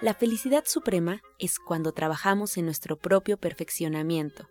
La 0.00 0.12
felicidad 0.12 0.64
suprema 0.66 1.22
es 1.38 1.58
cuando 1.58 1.92
trabajamos 1.92 2.56
en 2.56 2.64
nuestro 2.64 2.98
propio 2.98 3.38
perfeccionamiento, 3.38 4.48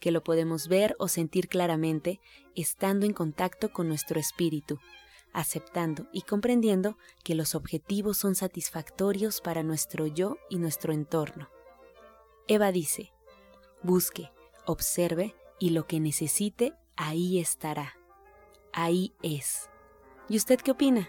que 0.00 0.10
lo 0.10 0.22
podemos 0.22 0.68
ver 0.68 0.94
o 0.98 1.08
sentir 1.08 1.48
claramente 1.48 2.20
estando 2.54 3.06
en 3.06 3.12
contacto 3.12 3.72
con 3.72 3.88
nuestro 3.88 4.20
espíritu, 4.20 4.78
aceptando 5.32 6.08
y 6.12 6.22
comprendiendo 6.22 6.98
que 7.24 7.34
los 7.34 7.54
objetivos 7.54 8.18
son 8.18 8.34
satisfactorios 8.34 9.40
para 9.40 9.62
nuestro 9.62 10.06
yo 10.06 10.36
y 10.50 10.58
nuestro 10.58 10.92
entorno. 10.92 11.48
Eva 12.46 12.70
dice, 12.70 13.12
busque, 13.82 14.30
observe 14.66 15.34
y 15.58 15.70
lo 15.70 15.86
que 15.86 16.00
necesite, 16.00 16.74
ahí 16.96 17.38
estará. 17.38 17.96
Ahí 18.72 19.14
es. 19.22 19.70
¿Y 20.28 20.36
usted 20.36 20.60
qué 20.60 20.72
opina? 20.72 21.08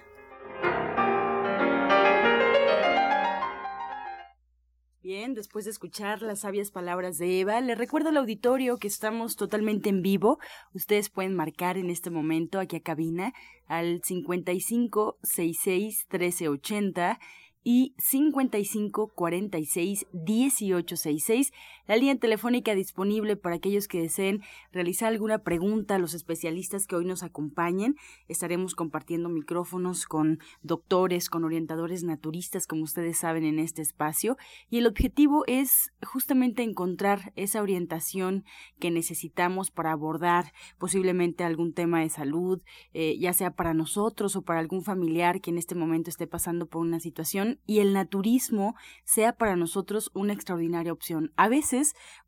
Bien, 5.04 5.34
después 5.34 5.66
de 5.66 5.72
escuchar 5.72 6.22
las 6.22 6.40
sabias 6.40 6.72
palabras 6.72 7.18
de 7.18 7.42
Eva, 7.42 7.60
le 7.60 7.76
recuerdo 7.76 8.08
al 8.08 8.16
auditorio 8.16 8.78
que 8.78 8.88
estamos 8.88 9.36
totalmente 9.36 9.90
en 9.90 10.02
vivo. 10.02 10.40
Ustedes 10.74 11.10
pueden 11.10 11.36
marcar 11.36 11.78
en 11.78 11.90
este 11.90 12.10
momento 12.10 12.58
aquí 12.58 12.78
a 12.78 12.80
cabina 12.80 13.34
al 13.68 14.02
55 14.02 15.18
66 15.22 16.08
1380 16.10 17.20
y 17.66 17.94
55 17.98 19.12
46 19.14 20.08
18 20.14 20.96
66, 20.96 21.54
la 21.86 21.98
línea 21.98 22.16
telefónica 22.16 22.76
disponible 22.76 23.36
para 23.36 23.56
aquellos 23.56 23.90
que 23.90 24.02
deseen 24.02 24.42
realizar 24.72 25.12
alguna 25.12 25.40
pregunta 25.40 25.96
a 25.96 26.00
los 26.00 26.14
especialistas 26.14 26.88
que 26.88 26.96
hoy 26.96 27.04
nos 27.04 27.24
acompañen. 27.24 27.96
Estaremos 28.30 28.74
compartiendo 28.74 29.28
micrófonos 29.28 30.06
con 30.06 30.40
doctores, 30.62 31.30
con 31.30 31.44
orientadores 31.44 32.04
naturistas, 32.04 32.68
como 32.68 32.84
ustedes 32.84 33.18
saben, 33.18 33.44
en 33.44 33.60
este 33.60 33.82
espacio. 33.82 34.38
Y 34.70 34.78
el 34.78 34.88
objetivo 34.88 35.44
es 35.46 35.92
justamente 36.06 36.64
encontrar 36.64 37.34
esa 37.36 37.62
orientación 37.62 38.46
que 38.80 38.90
necesitamos 38.90 39.70
para 39.70 39.92
abordar 39.92 40.54
posiblemente 40.78 41.44
algún 41.44 41.74
tema 41.74 42.00
de 42.00 42.10
salud, 42.10 42.62
eh, 42.94 43.18
ya 43.20 43.34
sea 43.34 43.52
para 43.52 43.74
nosotros 43.74 44.38
o 44.38 44.42
para 44.42 44.62
algún 44.62 44.84
familiar 44.84 45.42
que 45.42 45.50
en 45.50 45.58
este 45.58 45.76
momento 45.76 46.10
esté 46.10 46.28
pasando 46.28 46.66
por 46.66 46.82
una 46.82 47.02
situación 47.02 47.60
y 47.66 47.80
el 47.80 47.92
naturismo 47.92 48.76
sea 49.04 49.34
para 49.34 49.58
nosotros 49.58 50.12
una 50.14 50.32
extraordinaria 50.32 50.94
opción. 50.94 51.34
A 51.36 51.50
veces 51.50 51.73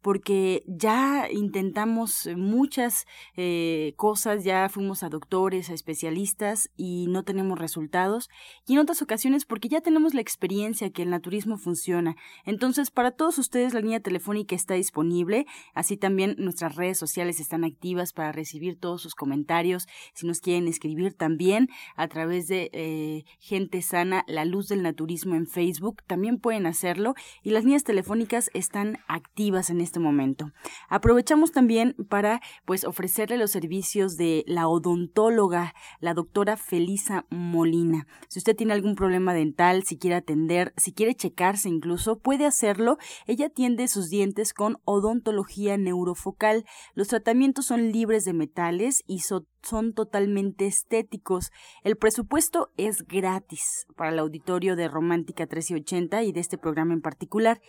porque 0.02 0.64
ya 0.68 1.30
intentamos 1.32 2.28
muchas 2.36 3.06
eh, 3.36 3.94
cosas, 3.98 4.44
ya 4.44 4.70
fuimos 4.70 5.04
a 5.04 5.10
doctores, 5.10 5.70
a 5.70 5.74
especialistas 5.74 6.70
y 6.76 7.08
no 7.08 7.24
tenemos 7.24 7.60
resultados. 7.60 8.30
Y 8.68 8.74
en 8.74 8.80
otras 8.80 9.02
ocasiones 9.02 9.46
porque 9.46 9.70
ya 9.70 9.82
tenemos 9.82 10.14
la 10.14 10.22
experiencia 10.22 10.90
que 10.90 11.04
el 11.04 11.10
naturismo 11.10 11.58
funciona. 11.58 12.16
Entonces, 12.46 12.92
para 12.92 13.12
todos 13.12 13.38
ustedes 13.38 13.74
la 13.74 13.82
línea 13.82 14.00
telefónica 14.00 14.56
está 14.56 14.74
disponible. 14.76 15.46
Así 15.74 15.98
también 15.98 16.36
nuestras 16.38 16.76
redes 16.76 16.98
sociales 16.98 17.40
están 17.40 17.64
activas 17.64 18.14
para 18.14 18.32
recibir 18.32 18.80
todos 18.80 19.02
sus 19.02 19.16
comentarios. 19.16 19.88
Si 20.14 20.28
nos 20.28 20.40
quieren 20.40 20.68
escribir 20.68 21.14
también 21.14 21.70
a 21.96 22.08
través 22.08 22.48
de 22.48 22.70
eh, 22.74 23.24
Gente 23.40 23.82
Sana, 23.82 24.24
la 24.28 24.46
luz 24.46 24.68
del 24.68 24.84
naturismo 24.84 25.36
en 25.36 25.48
Facebook, 25.48 26.04
también 26.08 26.40
pueden 26.40 26.66
hacerlo 26.66 27.14
y 27.44 27.52
las 27.52 27.64
líneas 27.64 27.84
telefónicas 27.84 28.50
están 28.54 28.98
activas 29.08 29.35
en 29.38 29.82
este 29.82 30.00
momento. 30.00 30.52
Aprovechamos 30.88 31.52
también 31.52 31.96
para 32.10 32.42
pues 32.66 32.86
ofrecerle 32.86 33.38
los 33.38 33.52
servicios 33.52 34.16
de 34.16 34.46
la 34.48 34.68
odontóloga, 34.68 35.74
la 36.00 36.14
doctora 36.14 36.56
Felisa 36.56 37.26
Molina. 37.30 38.08
Si 38.30 38.40
usted 38.40 38.56
tiene 38.56 38.74
algún 38.74 38.96
problema 38.96 39.34
dental, 39.34 39.84
si 39.84 39.98
quiere 39.98 40.16
atender, 40.16 40.74
si 40.78 40.94
quiere 40.94 41.16
checarse 41.16 41.68
incluso, 41.68 42.20
puede 42.20 42.46
hacerlo. 42.46 42.98
Ella 43.28 43.48
atiende 43.48 43.90
sus 43.90 44.10
dientes 44.10 44.54
con 44.54 44.78
odontología 44.86 45.78
neurofocal. 45.78 46.66
Los 46.94 47.10
tratamientos 47.10 47.66
son 47.66 47.92
libres 47.92 48.24
de 48.24 48.34
metales 48.34 49.04
y 49.06 49.20
son 49.20 49.48
son 49.66 49.94
totalmente 49.94 50.68
estéticos. 50.68 51.52
El 51.84 51.98
presupuesto 51.98 52.72
es 52.78 53.06
gratis 53.08 53.88
para 53.96 54.12
el 54.12 54.20
auditorio 54.20 54.76
de 54.76 54.88
Romántica 54.88 55.44
1380 55.44 56.24
y 56.24 56.32
de 56.32 56.40
este 56.40 56.58
programa 56.58 56.94
en 56.94 57.02
particular. 57.02 57.62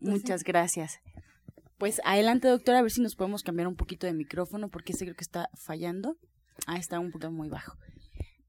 Muchas 0.00 0.42
gracias. 0.42 1.00
Pues 1.76 2.00
adelante, 2.04 2.48
doctora, 2.48 2.78
a 2.78 2.82
ver 2.82 2.90
si 2.90 3.02
nos 3.02 3.14
podemos 3.14 3.42
cambiar 3.42 3.68
un 3.68 3.76
poquito 3.76 4.06
de 4.06 4.14
micrófono, 4.14 4.70
porque 4.70 4.92
este 4.92 5.04
creo 5.04 5.16
que 5.16 5.24
está 5.24 5.50
fallando. 5.54 6.16
Ah, 6.66 6.78
está 6.78 6.98
un 6.98 7.10
poquito 7.10 7.30
muy 7.30 7.50
bajo. 7.50 7.76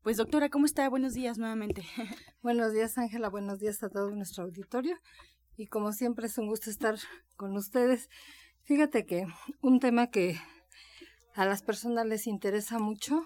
Pues 0.03 0.15
doctora, 0.15 0.49
¿cómo 0.49 0.65
está? 0.65 0.87
Buenos 0.87 1.13
días 1.13 1.37
nuevamente. 1.37 1.83
Buenos 2.41 2.71
días, 2.71 2.97
Ángela, 2.97 3.29
buenos 3.29 3.59
días 3.59 3.83
a 3.83 3.89
todo 3.89 4.09
nuestro 4.11 4.45
auditorio. 4.45 4.95
Y 5.57 5.67
como 5.67 5.91
siempre 5.91 6.27
es 6.27 6.37
un 6.37 6.47
gusto 6.47 6.69
estar 6.69 6.95
con 7.35 7.57
ustedes. 7.57 8.09
Fíjate 8.63 9.05
que 9.05 9.25
un 9.61 9.79
tema 9.81 10.07
que 10.07 10.39
a 11.33 11.45
las 11.45 11.61
personas 11.61 12.05
les 12.05 12.25
interesa 12.27 12.79
mucho 12.79 13.21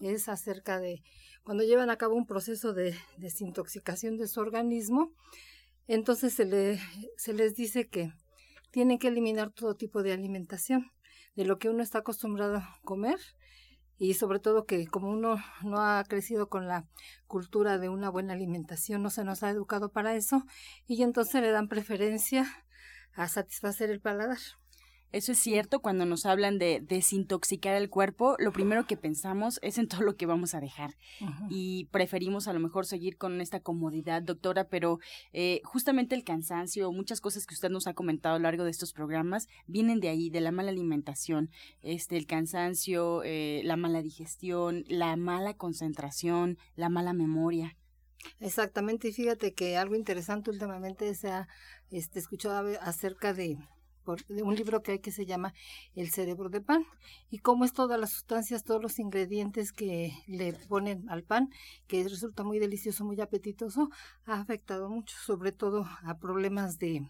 es 0.00 0.28
acerca 0.28 0.80
de 0.80 1.02
cuando 1.44 1.64
llevan 1.64 1.90
a 1.90 1.96
cabo 1.96 2.14
un 2.14 2.26
proceso 2.26 2.72
de 2.72 2.96
desintoxicación 3.18 4.16
de 4.16 4.28
su 4.28 4.40
organismo, 4.40 5.12
entonces 5.86 6.34
se, 6.34 6.44
le, 6.44 6.78
se 7.16 7.32
les 7.32 7.54
dice 7.54 7.88
que 7.88 8.12
tienen 8.70 8.98
que 8.98 9.08
eliminar 9.08 9.52
todo 9.52 9.74
tipo 9.74 10.02
de 10.02 10.12
alimentación, 10.12 10.90
de 11.34 11.44
lo 11.44 11.58
que 11.58 11.68
uno 11.68 11.82
está 11.82 11.98
acostumbrado 11.98 12.56
a 12.56 12.78
comer, 12.84 13.18
y 13.98 14.14
sobre 14.14 14.40
todo 14.40 14.66
que 14.66 14.86
como 14.88 15.10
uno 15.10 15.36
no 15.62 15.78
ha 15.78 16.02
crecido 16.04 16.48
con 16.48 16.66
la 16.66 16.88
cultura 17.28 17.78
de 17.78 17.88
una 17.88 18.10
buena 18.10 18.32
alimentación, 18.32 19.00
no 19.00 19.10
se 19.10 19.24
nos 19.24 19.44
ha 19.44 19.50
educado 19.50 19.92
para 19.92 20.16
eso 20.16 20.44
y 20.86 21.02
entonces 21.04 21.40
le 21.40 21.52
dan 21.52 21.68
preferencia 21.68 22.44
a 23.14 23.28
satisfacer 23.28 23.90
el 23.90 24.00
paladar. 24.00 24.38
Eso 25.12 25.32
es 25.32 25.38
cierto, 25.38 25.80
cuando 25.80 26.06
nos 26.06 26.24
hablan 26.24 26.58
de 26.58 26.80
desintoxicar 26.80 27.76
el 27.76 27.90
cuerpo, 27.90 28.34
lo 28.38 28.50
primero 28.50 28.86
que 28.86 28.96
pensamos 28.96 29.58
es 29.60 29.76
en 29.76 29.86
todo 29.86 30.00
lo 30.00 30.16
que 30.16 30.24
vamos 30.24 30.54
a 30.54 30.60
dejar. 30.60 30.96
Y 31.50 31.84
preferimos 31.90 32.48
a 32.48 32.54
lo 32.54 32.60
mejor 32.60 32.86
seguir 32.86 33.18
con 33.18 33.42
esta 33.42 33.60
comodidad, 33.60 34.22
doctora, 34.22 34.68
pero 34.68 35.00
eh, 35.34 35.60
justamente 35.64 36.14
el 36.14 36.24
cansancio, 36.24 36.90
muchas 36.92 37.20
cosas 37.20 37.46
que 37.46 37.52
usted 37.52 37.68
nos 37.68 37.86
ha 37.86 37.92
comentado 37.92 38.36
a 38.36 38.38
lo 38.38 38.44
largo 38.44 38.64
de 38.64 38.70
estos 38.70 38.94
programas, 38.94 39.48
vienen 39.66 40.00
de 40.00 40.08
ahí, 40.08 40.30
de 40.30 40.40
la 40.40 40.50
mala 40.50 40.70
alimentación, 40.70 41.50
este, 41.82 42.16
el 42.16 42.26
cansancio, 42.26 43.22
eh, 43.22 43.60
la 43.64 43.76
mala 43.76 44.00
digestión, 44.00 44.84
la 44.88 45.16
mala 45.16 45.54
concentración, 45.54 46.56
la 46.74 46.88
mala 46.88 47.12
memoria. 47.12 47.76
Exactamente, 48.40 49.08
y 49.08 49.12
fíjate 49.12 49.52
que 49.52 49.76
algo 49.76 49.94
interesante 49.94 50.50
últimamente 50.50 51.14
se 51.14 51.30
ha 51.30 51.48
este, 51.90 52.18
escuchado 52.18 52.70
acerca 52.80 53.34
de 53.34 53.58
de 54.28 54.42
un 54.42 54.54
libro 54.54 54.82
que 54.82 54.92
hay 54.92 54.98
que 54.98 55.12
se 55.12 55.26
llama 55.26 55.54
El 55.94 56.10
cerebro 56.10 56.48
de 56.48 56.60
pan 56.60 56.84
y 57.30 57.38
cómo 57.38 57.64
es 57.64 57.72
todas 57.72 57.98
las 57.98 58.10
sustancias, 58.10 58.64
todos 58.64 58.82
los 58.82 58.98
ingredientes 58.98 59.72
que 59.72 60.12
le 60.26 60.52
ponen 60.68 61.08
al 61.08 61.22
pan, 61.22 61.50
que 61.86 62.02
resulta 62.02 62.42
muy 62.44 62.58
delicioso, 62.58 63.04
muy 63.04 63.20
apetitoso, 63.20 63.90
ha 64.26 64.40
afectado 64.40 64.88
mucho, 64.88 65.16
sobre 65.18 65.52
todo 65.52 65.86
a 66.02 66.18
problemas 66.18 66.78
de 66.78 67.08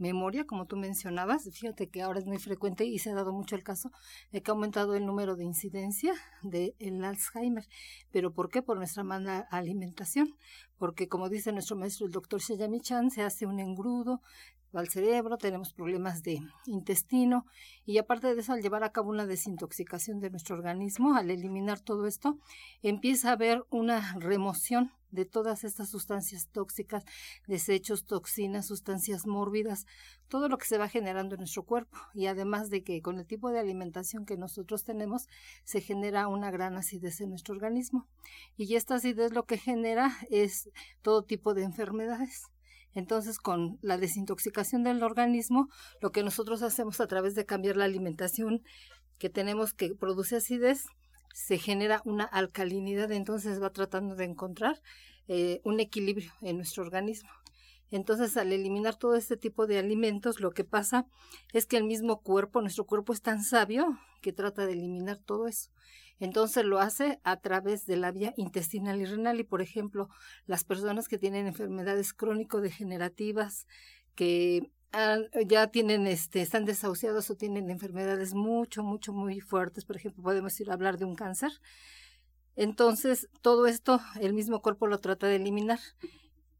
memoria, 0.00 0.46
como 0.46 0.66
tú 0.66 0.76
mencionabas. 0.76 1.48
Fíjate 1.52 1.88
que 1.88 2.02
ahora 2.02 2.18
es 2.18 2.26
muy 2.26 2.38
frecuente 2.38 2.84
y 2.84 2.98
se 2.98 3.10
ha 3.10 3.14
dado 3.14 3.32
mucho 3.32 3.54
el 3.54 3.62
caso 3.62 3.92
de 4.32 4.42
que 4.42 4.50
ha 4.50 4.54
aumentado 4.54 4.94
el 4.94 5.06
número 5.06 5.36
de 5.36 5.44
incidencia 5.44 6.14
del 6.42 6.74
el 6.78 7.04
Alzheimer. 7.04 7.66
¿Pero 8.10 8.32
por 8.32 8.48
qué? 8.48 8.62
Por 8.62 8.78
nuestra 8.78 9.04
mala 9.04 9.46
alimentación. 9.50 10.34
Porque, 10.78 11.08
como 11.08 11.28
dice 11.28 11.52
nuestro 11.52 11.76
maestro, 11.76 12.06
el 12.06 12.12
doctor 12.12 12.40
Shayami 12.40 12.80
Chan, 12.80 13.10
se 13.10 13.22
hace 13.22 13.46
un 13.46 13.60
engrudo, 13.60 14.22
al 14.72 14.88
cerebro, 14.88 15.36
tenemos 15.36 15.72
problemas 15.72 16.22
de 16.22 16.40
intestino 16.66 17.44
y 17.84 17.98
aparte 17.98 18.32
de 18.34 18.40
eso, 18.40 18.52
al 18.52 18.62
llevar 18.62 18.84
a 18.84 18.92
cabo 18.92 19.10
una 19.10 19.26
desintoxicación 19.26 20.20
de 20.20 20.30
nuestro 20.30 20.54
organismo, 20.56 21.16
al 21.16 21.30
eliminar 21.30 21.80
todo 21.80 22.06
esto, 22.06 22.38
empieza 22.82 23.30
a 23.30 23.32
haber 23.32 23.64
una 23.70 24.14
remoción 24.18 24.92
de 25.10 25.24
todas 25.24 25.64
estas 25.64 25.88
sustancias 25.90 26.48
tóxicas, 26.52 27.04
desechos, 27.46 28.04
toxinas, 28.04 28.66
sustancias 28.66 29.26
mórbidas, 29.26 29.86
todo 30.28 30.48
lo 30.48 30.58
que 30.58 30.66
se 30.66 30.78
va 30.78 30.88
generando 30.88 31.34
en 31.34 31.40
nuestro 31.40 31.64
cuerpo. 31.64 31.98
Y 32.14 32.26
además 32.26 32.70
de 32.70 32.82
que 32.82 33.02
con 33.02 33.18
el 33.18 33.26
tipo 33.26 33.50
de 33.50 33.60
alimentación 33.60 34.24
que 34.24 34.36
nosotros 34.36 34.84
tenemos, 34.84 35.28
se 35.64 35.80
genera 35.80 36.28
una 36.28 36.50
gran 36.50 36.76
acidez 36.76 37.20
en 37.20 37.30
nuestro 37.30 37.54
organismo. 37.54 38.08
Y 38.56 38.74
esta 38.74 38.96
acidez 38.96 39.32
lo 39.32 39.46
que 39.46 39.58
genera 39.58 40.16
es 40.30 40.70
todo 41.02 41.24
tipo 41.24 41.54
de 41.54 41.64
enfermedades. 41.64 42.44
Entonces, 42.92 43.38
con 43.38 43.78
la 43.82 43.98
desintoxicación 43.98 44.82
del 44.82 45.02
organismo, 45.02 45.68
lo 46.00 46.10
que 46.10 46.22
nosotros 46.24 46.62
hacemos 46.62 47.00
a 47.00 47.06
través 47.06 47.34
de 47.34 47.46
cambiar 47.46 47.76
la 47.76 47.84
alimentación 47.84 48.62
que 49.18 49.30
tenemos 49.30 49.74
que 49.74 49.94
produce 49.94 50.36
acidez, 50.36 50.86
se 51.32 51.58
genera 51.58 52.02
una 52.04 52.24
alcalinidad, 52.24 53.12
entonces 53.12 53.62
va 53.62 53.70
tratando 53.70 54.16
de 54.16 54.24
encontrar 54.24 54.80
eh, 55.28 55.60
un 55.64 55.80
equilibrio 55.80 56.32
en 56.42 56.56
nuestro 56.56 56.82
organismo. 56.82 57.30
Entonces, 57.90 58.36
al 58.36 58.52
eliminar 58.52 58.96
todo 58.96 59.16
este 59.16 59.36
tipo 59.36 59.66
de 59.66 59.78
alimentos, 59.78 60.40
lo 60.40 60.52
que 60.52 60.64
pasa 60.64 61.06
es 61.52 61.66
que 61.66 61.76
el 61.76 61.84
mismo 61.84 62.20
cuerpo, 62.20 62.60
nuestro 62.60 62.86
cuerpo 62.86 63.12
es 63.12 63.20
tan 63.20 63.42
sabio 63.42 63.98
que 64.22 64.32
trata 64.32 64.66
de 64.66 64.72
eliminar 64.72 65.18
todo 65.18 65.48
eso. 65.48 65.70
Entonces 66.20 66.64
lo 66.64 66.78
hace 66.78 67.18
a 67.24 67.40
través 67.40 67.86
de 67.86 67.96
la 67.96 68.12
vía 68.12 68.34
intestinal 68.36 69.00
y 69.00 69.06
renal 69.06 69.40
y, 69.40 69.44
por 69.44 69.62
ejemplo, 69.62 70.08
las 70.46 70.64
personas 70.64 71.08
que 71.08 71.18
tienen 71.18 71.46
enfermedades 71.46 72.12
crónico-degenerativas, 72.12 73.66
que 74.14 74.70
ya 75.46 75.68
tienen, 75.68 76.06
este, 76.06 76.42
están 76.42 76.64
desahuciados 76.64 77.30
o 77.30 77.36
tienen 77.36 77.70
enfermedades 77.70 78.34
mucho, 78.34 78.82
mucho, 78.82 79.12
muy 79.12 79.40
fuertes, 79.40 79.84
por 79.84 79.96
ejemplo, 79.96 80.22
podemos 80.22 80.58
ir 80.60 80.70
a 80.70 80.74
hablar 80.74 80.98
de 80.98 81.04
un 81.04 81.14
cáncer. 81.14 81.52
Entonces, 82.56 83.28
todo 83.42 83.66
esto 83.66 84.00
el 84.20 84.34
mismo 84.34 84.60
cuerpo 84.60 84.86
lo 84.86 84.98
trata 84.98 85.26
de 85.26 85.36
eliminar 85.36 85.78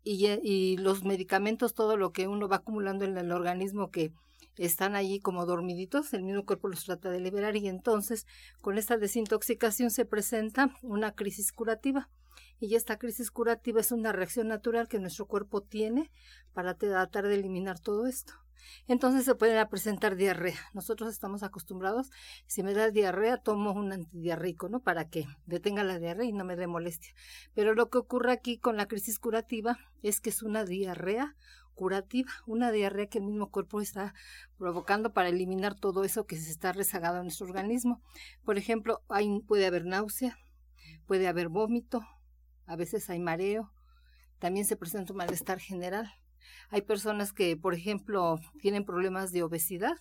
y, 0.02 0.26
y 0.26 0.76
los 0.76 1.04
medicamentos, 1.04 1.74
todo 1.74 1.96
lo 1.96 2.12
que 2.12 2.28
uno 2.28 2.48
va 2.48 2.56
acumulando 2.56 3.04
en 3.04 3.18
el 3.18 3.32
organismo 3.32 3.90
que 3.90 4.12
están 4.56 4.94
allí 4.94 5.20
como 5.20 5.46
dormiditos, 5.46 6.12
el 6.12 6.22
mismo 6.22 6.44
cuerpo 6.44 6.68
los 6.68 6.84
trata 6.84 7.10
de 7.10 7.20
liberar 7.20 7.56
y 7.56 7.68
entonces 7.68 8.26
con 8.60 8.78
esta 8.78 8.96
desintoxicación 8.96 9.90
se 9.90 10.04
presenta 10.04 10.74
una 10.82 11.12
crisis 11.12 11.52
curativa. 11.52 12.08
Y 12.58 12.74
esta 12.74 12.98
crisis 12.98 13.30
curativa 13.30 13.80
es 13.80 13.92
una 13.92 14.12
reacción 14.12 14.48
natural 14.48 14.88
que 14.88 14.98
nuestro 14.98 15.26
cuerpo 15.26 15.62
tiene 15.62 16.10
para 16.52 16.74
tratar 16.74 17.26
de 17.26 17.34
eliminar 17.34 17.80
todo 17.80 18.06
esto. 18.06 18.34
Entonces 18.86 19.24
se 19.24 19.34
pueden 19.34 19.66
presentar 19.68 20.16
diarrea. 20.16 20.58
Nosotros 20.74 21.10
estamos 21.10 21.42
acostumbrados, 21.42 22.10
si 22.46 22.62
me 22.62 22.74
da 22.74 22.90
diarrea, 22.90 23.38
tomo 23.38 23.72
un 23.72 23.92
antidiarreico, 23.92 24.68
¿no? 24.68 24.80
Para 24.80 25.08
que 25.08 25.26
detenga 25.46 25.84
la 25.84 25.98
diarrea 25.98 26.26
y 26.26 26.32
no 26.32 26.44
me 26.44 26.56
dé 26.56 26.66
molestia. 26.66 27.12
Pero 27.54 27.74
lo 27.74 27.90
que 27.90 27.98
ocurre 27.98 28.32
aquí 28.32 28.58
con 28.58 28.76
la 28.76 28.86
crisis 28.86 29.18
curativa 29.18 29.78
es 30.02 30.20
que 30.20 30.30
es 30.30 30.42
una 30.42 30.64
diarrea 30.64 31.36
curativa, 31.74 32.30
una 32.46 32.72
diarrea 32.72 33.06
que 33.06 33.18
el 33.18 33.24
mismo 33.24 33.50
cuerpo 33.50 33.80
está 33.80 34.14
provocando 34.58 35.12
para 35.14 35.30
eliminar 35.30 35.74
todo 35.74 36.04
eso 36.04 36.26
que 36.26 36.36
se 36.36 36.50
está 36.50 36.72
rezagado 36.72 37.18
en 37.18 37.22
nuestro 37.24 37.46
organismo. 37.46 38.02
Por 38.44 38.58
ejemplo, 38.58 39.02
hay, 39.08 39.40
puede 39.40 39.66
haber 39.66 39.86
náusea, 39.86 40.36
puede 41.06 41.26
haber 41.26 41.48
vómito, 41.48 42.02
a 42.70 42.76
veces 42.76 43.10
hay 43.10 43.18
mareo, 43.18 43.72
también 44.38 44.64
se 44.64 44.76
presenta 44.76 45.12
un 45.12 45.16
malestar 45.16 45.58
general. 45.58 46.08
Hay 46.70 46.82
personas 46.82 47.32
que, 47.32 47.56
por 47.56 47.74
ejemplo, 47.74 48.38
tienen 48.60 48.84
problemas 48.84 49.32
de 49.32 49.42
obesidad 49.42 49.96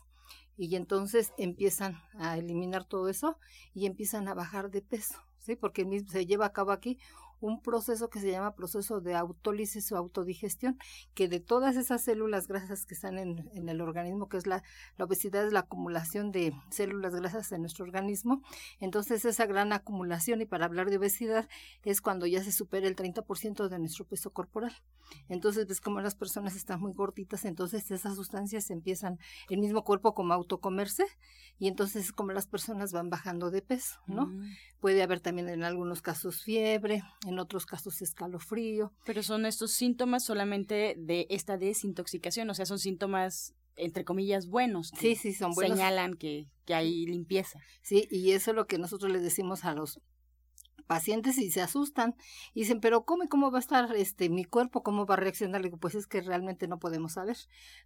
y 0.56 0.75
entonces 0.75 1.33
empiezan 1.39 2.00
a 2.19 2.38
eliminar 2.38 2.86
todo 2.86 3.10
eso 3.10 3.39
y 3.74 3.88
empiezan 3.88 4.27
a 4.27 4.36
bajar 4.36 4.69
de 4.69 4.83
peso, 4.83 5.16
¿sí? 5.39 5.56
Porque 5.56 5.83
se 6.07 6.27
lleva 6.27 6.45
a 6.45 6.54
cabo 6.54 6.71
aquí 6.71 7.00
un 7.41 7.62
proceso 7.62 8.09
que 8.09 8.19
se 8.19 8.31
llama 8.31 8.56
proceso 8.56 9.01
de 9.01 9.15
autólisis 9.15 9.91
o 9.91 9.97
autodigestión, 9.97 10.77
que 11.13 11.27
de 11.27 11.39
todas 11.39 11.75
esas 11.75 12.03
células 12.03 12.47
grasas 12.47 12.86
que 12.86 12.94
están 12.94 13.18
en, 13.18 13.50
en 13.53 13.69
el 13.69 13.81
organismo, 13.81 14.27
que 14.27 14.38
es 14.38 14.47
la, 14.47 14.63
la, 14.97 15.06
obesidad, 15.06 15.45
es 15.45 15.53
la 15.53 15.62
acumulación 15.62 16.31
de 16.31 16.53
células 16.69 17.15
grasas 17.15 17.51
en 17.51 17.62
nuestro 17.62 17.86
organismo. 17.86 18.41
Entonces, 18.80 19.25
esa 19.25 19.45
gran 19.45 19.74
acumulación, 19.74 20.41
y 20.41 20.45
para 20.45 20.65
hablar 20.65 20.89
de 20.89 20.97
obesidad, 20.97 21.47
es 21.84 22.01
cuando 22.01 22.25
ya 22.25 22.43
se 22.43 22.51
supera 22.51 22.88
el 22.88 22.96
30% 22.96 23.67
de 23.67 23.79
nuestro 23.79 24.05
peso 24.05 24.31
corporal. 24.31 24.74
Entonces, 25.27 25.67
ves 25.67 25.81
como 25.81 26.01
las 26.01 26.15
personas 26.15 26.55
están 26.55 26.79
muy 26.79 26.93
gorditas, 26.93 27.46
entonces 27.46 27.89
esas 27.91 28.15
sustancias 28.15 28.69
empiezan 28.69 29.19
el 29.50 29.60
mismo 29.60 29.84
cuerpo 29.84 30.13
como 30.13 30.34
a 30.34 30.36
autocomerse, 30.36 31.05
y 31.58 31.67
entonces 31.67 32.05
es 32.05 32.12
como 32.13 32.31
las 32.31 32.48
personas 32.48 32.93
van 32.93 33.10
bajando 33.10 33.51
de 33.51 33.62
peso, 33.62 34.00
¿no? 34.08 34.27
Mm. 34.27 34.50
Puede 34.79 35.03
haber 35.03 35.19
también 35.19 35.50
en 35.50 35.63
algunos 35.63 36.01
casos 36.01 36.43
fiebre, 36.43 37.03
en 37.29 37.39
otros 37.39 37.65
casos 37.65 38.01
escalofrío. 38.01 38.93
Pero 39.05 39.24
son 39.24 39.45
estos 39.45 39.71
síntomas 39.71 40.24
solamente 40.25 40.95
de 40.98 41.27
esta 41.29 41.57
desintoxicación, 41.57 42.50
o 42.50 42.53
sea, 42.53 42.65
son 42.65 42.79
síntomas 42.79 43.55
entre 43.75 44.03
comillas 44.03 44.48
buenos. 44.48 44.91
Sí, 45.00 45.15
sí, 45.15 45.33
son 45.33 45.53
buenos. 45.53 45.77
Señalan 45.77 46.15
que, 46.15 46.48
que 46.65 46.74
hay 46.74 47.05
limpieza. 47.05 47.59
Sí, 47.81 48.07
y 48.12 48.31
eso 48.31 48.51
es 48.51 48.55
lo 48.55 48.67
que 48.67 48.77
nosotros 48.77 49.12
les 49.12 49.24
decimos 49.24 49.63
a 49.63 49.74
los 49.74 50.01
pacientes 50.89 51.38
y 51.38 51.51
se 51.51 51.62
asustan 51.62 52.15
y 52.55 52.62
dicen, 52.62 52.81
pero 52.81 53.05
¿cómo, 53.05 53.29
cómo 53.29 53.51
va 53.51 53.60
a 53.60 53.62
estar 53.62 53.96
este 53.96 54.27
mi 54.27 54.43
cuerpo? 54.43 54.81
¿Cómo 54.81 55.05
va 55.05 55.13
a 55.13 55.17
reaccionar? 55.17 55.62
digo, 55.62 55.77
pues 55.77 55.93
es 55.93 56.08
que 56.08 56.19
realmente 56.19 56.67
no 56.67 56.79
podemos 56.79 57.13
saber, 57.13 57.38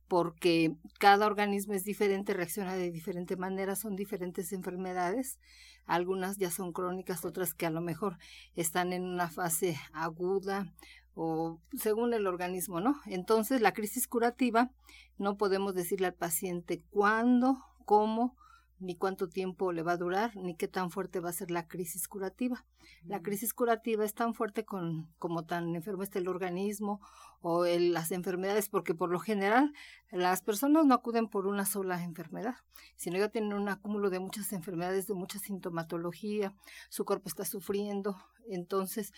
porque 0.08 0.78
cada 1.00 1.26
organismo 1.26 1.74
es 1.74 1.84
diferente, 1.84 2.34
reacciona 2.34 2.76
de 2.76 2.92
diferente 2.92 3.36
manera, 3.36 3.76
son 3.76 3.98
diferentes 3.98 4.54
enfermedades, 4.54 5.38
algunas 5.86 6.38
ya 6.38 6.50
son 6.50 6.72
crónicas, 6.72 7.26
otras 7.26 7.54
que 7.54 7.66
a 7.66 7.72
lo 7.72 7.82
mejor 7.82 8.18
están 8.56 8.94
en 8.94 9.04
una 9.04 9.30
fase 9.30 9.78
aguda 9.92 10.74
o 11.14 11.60
según 11.78 12.14
el 12.14 12.26
organismo, 12.26 12.80
¿no? 12.80 12.96
Entonces, 13.06 13.60
la 13.60 13.74
crisis 13.74 14.08
curativa 14.08 14.72
no 15.18 15.36
podemos 15.36 15.76
decirle 15.76 16.08
al 16.08 16.14
paciente 16.14 16.82
cuándo, 16.90 17.66
cómo 17.84 18.38
ni 18.84 18.96
cuánto 18.96 19.30
tiempo 19.30 19.72
le 19.72 19.82
va 19.82 19.94
a 19.94 19.98
durar, 19.98 20.36
ni 20.36 20.56
qué 20.56 20.68
tan 20.68 20.92
fuerte 20.92 21.20
va 21.20 21.30
a 21.30 21.34
ser 21.34 21.50
la 21.52 21.68
crisis 21.68 22.08
curativa. 22.08 22.66
La 23.06 23.22
crisis 23.22 23.54
curativa 23.54 24.04
es 24.04 24.14
tan 24.14 24.34
fuerte 24.34 24.66
con, 24.66 25.10
como 25.20 25.46
tan 25.46 25.74
enfermo 25.76 26.04
está 26.04 26.20
el 26.20 26.28
organismo 26.28 27.00
o 27.42 27.66
las 27.66 28.12
enfermedades, 28.12 28.70
porque 28.70 28.94
por 28.94 29.10
lo 29.10 29.20
general 29.20 29.74
las 30.12 30.42
personas 30.42 30.86
no 30.86 30.94
acuden 30.94 31.28
por 31.28 31.48
una 31.48 31.66
sola 31.66 32.04
enfermedad, 32.04 32.56
sino 32.96 33.18
ya 33.18 33.30
tienen 33.30 33.54
un 33.54 33.70
acúmulo 33.70 34.10
de 34.10 34.20
muchas 34.20 34.52
enfermedades, 34.52 35.08
de 35.08 35.14
mucha 35.14 35.40
sintomatología, 35.40 36.54
su 36.90 37.06
cuerpo 37.06 37.30
está 37.30 37.46
sufriendo, 37.46 38.18
entonces 38.50 39.14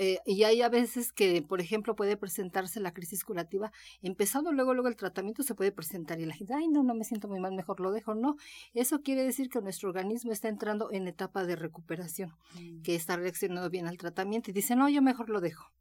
Eh, 0.00 0.20
y 0.24 0.44
hay 0.44 0.62
a 0.62 0.68
veces 0.68 1.12
que, 1.12 1.42
por 1.42 1.60
ejemplo, 1.60 1.96
puede 1.96 2.16
presentarse 2.16 2.78
la 2.78 2.94
crisis 2.94 3.24
curativa, 3.24 3.72
empezando 4.00 4.52
luego, 4.52 4.72
luego 4.72 4.86
el 4.86 4.94
tratamiento 4.94 5.42
se 5.42 5.56
puede 5.56 5.72
presentar 5.72 6.20
y 6.20 6.24
la 6.24 6.34
gente, 6.34 6.54
ay, 6.54 6.68
no, 6.68 6.84
no 6.84 6.94
me 6.94 7.02
siento 7.02 7.26
muy 7.26 7.40
mal, 7.40 7.52
mejor 7.52 7.80
lo 7.80 7.90
dejo. 7.90 8.14
No, 8.14 8.36
eso 8.74 9.02
quiere 9.02 9.24
decir 9.24 9.48
que 9.50 9.60
nuestro 9.60 9.88
organismo 9.88 10.30
está 10.30 10.48
entrando 10.48 10.92
en 10.92 11.08
etapa 11.08 11.44
de 11.44 11.56
recuperación, 11.56 12.32
mm. 12.54 12.82
que 12.82 12.94
está 12.94 13.16
reaccionando 13.16 13.68
bien 13.70 13.88
al 13.88 13.98
tratamiento 13.98 14.50
y 14.50 14.54
dice, 14.54 14.76
no, 14.76 14.88
yo 14.88 15.02
mejor 15.02 15.30
lo 15.30 15.40
dejo. 15.40 15.72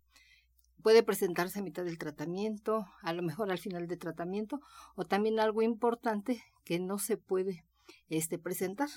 Puede 0.82 1.04
presentarse 1.04 1.60
a 1.60 1.64
mitad 1.64 1.86
del 1.86 2.00
tratamiento, 2.00 2.88
a 3.04 3.14
lo 3.14 3.22
mejor 3.22 3.52
al 3.52 3.60
final 3.60 3.88
del 3.88 4.00
tratamiento, 4.00 4.62
o 4.96 5.06
también 5.06 5.40
algo 5.40 5.62
importante 5.62 6.42
que 6.64 6.80
no 6.80 6.98
se 6.98 7.18
puede 7.18 7.66
este, 8.10 8.40
presentar, 8.40 8.90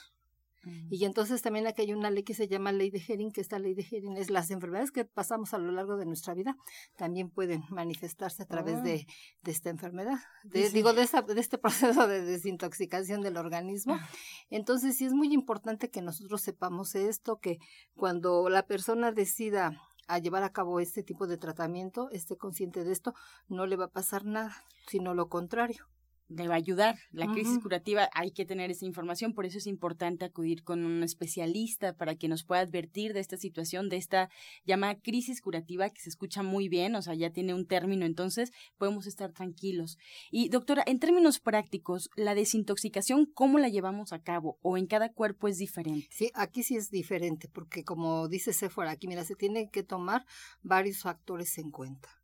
y 0.91 1.05
entonces 1.05 1.41
también 1.43 1.67
aquí 1.67 1.83
hay 1.83 1.93
una 1.93 2.11
ley 2.11 2.23
que 2.23 2.35
se 2.35 2.49
llama 2.49 2.73
ley 2.73 2.91
de 2.91 3.03
Hering, 3.07 3.33
que 3.33 3.41
esta 3.41 3.59
ley 3.59 3.75
de 3.75 3.87
Hering 3.91 4.17
es 4.17 4.31
las 4.31 4.51
enfermedades 4.51 4.91
que 4.91 5.05
pasamos 5.05 5.55
a 5.55 5.59
lo 5.59 5.73
largo 5.73 5.97
de 5.97 6.07
nuestra 6.07 6.35
vida, 6.35 6.57
también 6.97 7.31
pueden 7.31 7.65
manifestarse 7.71 8.43
a 8.43 8.47
través 8.47 8.77
ah. 8.77 8.83
de, 8.83 9.07
de, 9.43 9.51
esta 9.51 9.71
enfermedad, 9.71 10.19
digo, 10.45 10.93
de, 10.93 11.03
esta, 11.03 11.23
de 11.23 11.41
este 11.41 11.59
proceso 11.59 12.07
de 12.07 12.23
desintoxicación 12.23 13.23
del 13.23 13.37
organismo. 13.37 13.95
Ah. 13.95 14.09
Entonces 14.51 14.97
sí 14.97 15.07
es 15.07 15.13
muy 15.13 15.33
importante 15.33 15.91
que 15.91 16.03
nosotros 16.03 16.43
sepamos 16.43 16.95
esto, 16.95 17.39
que 17.39 17.59
cuando 17.95 18.49
la 18.49 18.67
persona 18.67 19.13
decida 19.13 19.81
a 20.09 20.19
llevar 20.19 20.43
a 20.43 20.53
cabo 20.53 20.81
este 20.81 21.03
tipo 21.03 21.27
de 21.27 21.39
tratamiento, 21.39 22.11
esté 22.11 22.37
consciente 22.37 22.85
de 22.85 22.93
esto, 22.93 23.15
no 23.49 23.67
le 23.67 23.77
va 23.77 23.87
a 23.87 23.91
pasar 23.91 24.25
nada, 24.25 24.65
sino 24.89 25.15
lo 25.15 25.29
contrario 25.29 25.87
le 26.31 26.49
va 26.49 26.55
a 26.55 26.59
ayudar. 26.59 26.99
La 27.11 27.27
crisis 27.31 27.59
curativa 27.59 28.09
hay 28.15 28.31
que 28.31 28.45
tener 28.45 28.71
esa 28.71 28.87
información, 28.87 29.35
por 29.35 29.47
eso 29.47 29.59
es 29.59 29.67
importante 29.67 30.25
acudir 30.25 30.63
con 30.63 30.85
un 30.85 31.03
especialista 31.03 31.97
para 31.97 32.15
que 32.15 32.29
nos 32.29 32.45
pueda 32.45 32.61
advertir 32.61 33.13
de 33.13 33.21
esta 33.21 33.37
situación, 33.37 33.89
de 33.89 33.97
esta 33.97 34.31
llamada 34.65 34.95
crisis 35.01 35.41
curativa 35.41 35.91
que 35.91 36.01
se 36.01 36.09
escucha 36.09 36.43
muy 36.43 36.69
bien, 36.69 36.95
o 36.95 37.03
sea, 37.03 37.15
ya 37.15 37.31
tiene 37.31 37.55
un 37.55 37.67
término, 37.67 38.07
entonces 38.07 38.53
podemos 38.79 39.07
estar 39.07 39.33
tranquilos. 39.33 39.99
Y 40.31 40.49
doctora, 40.49 40.85
en 40.87 41.01
términos 41.01 41.41
prácticos, 41.41 42.11
la 42.17 42.35
desintoxicación, 42.35 43.27
¿cómo 43.27 43.59
la 43.59 43.69
llevamos 43.69 44.13
a 44.13 44.23
cabo? 44.23 44.59
¿O 44.63 44.77
en 44.77 44.87
cada 44.87 45.13
cuerpo 45.13 45.49
es 45.49 45.59
diferente? 45.59 46.07
Sí, 46.11 46.31
aquí 46.35 46.63
sí 46.63 46.77
es 46.77 46.91
diferente, 46.91 47.49
porque 47.49 47.85
como 47.85 48.29
dice 48.29 48.53
Sephora, 48.53 48.93
aquí 48.93 49.09
mira, 49.09 49.25
se 49.25 49.35
tienen 49.35 49.69
que 49.69 49.83
tomar 49.83 50.25
varios 50.63 50.99
factores 50.99 51.59
en 51.59 51.71
cuenta 51.71 52.20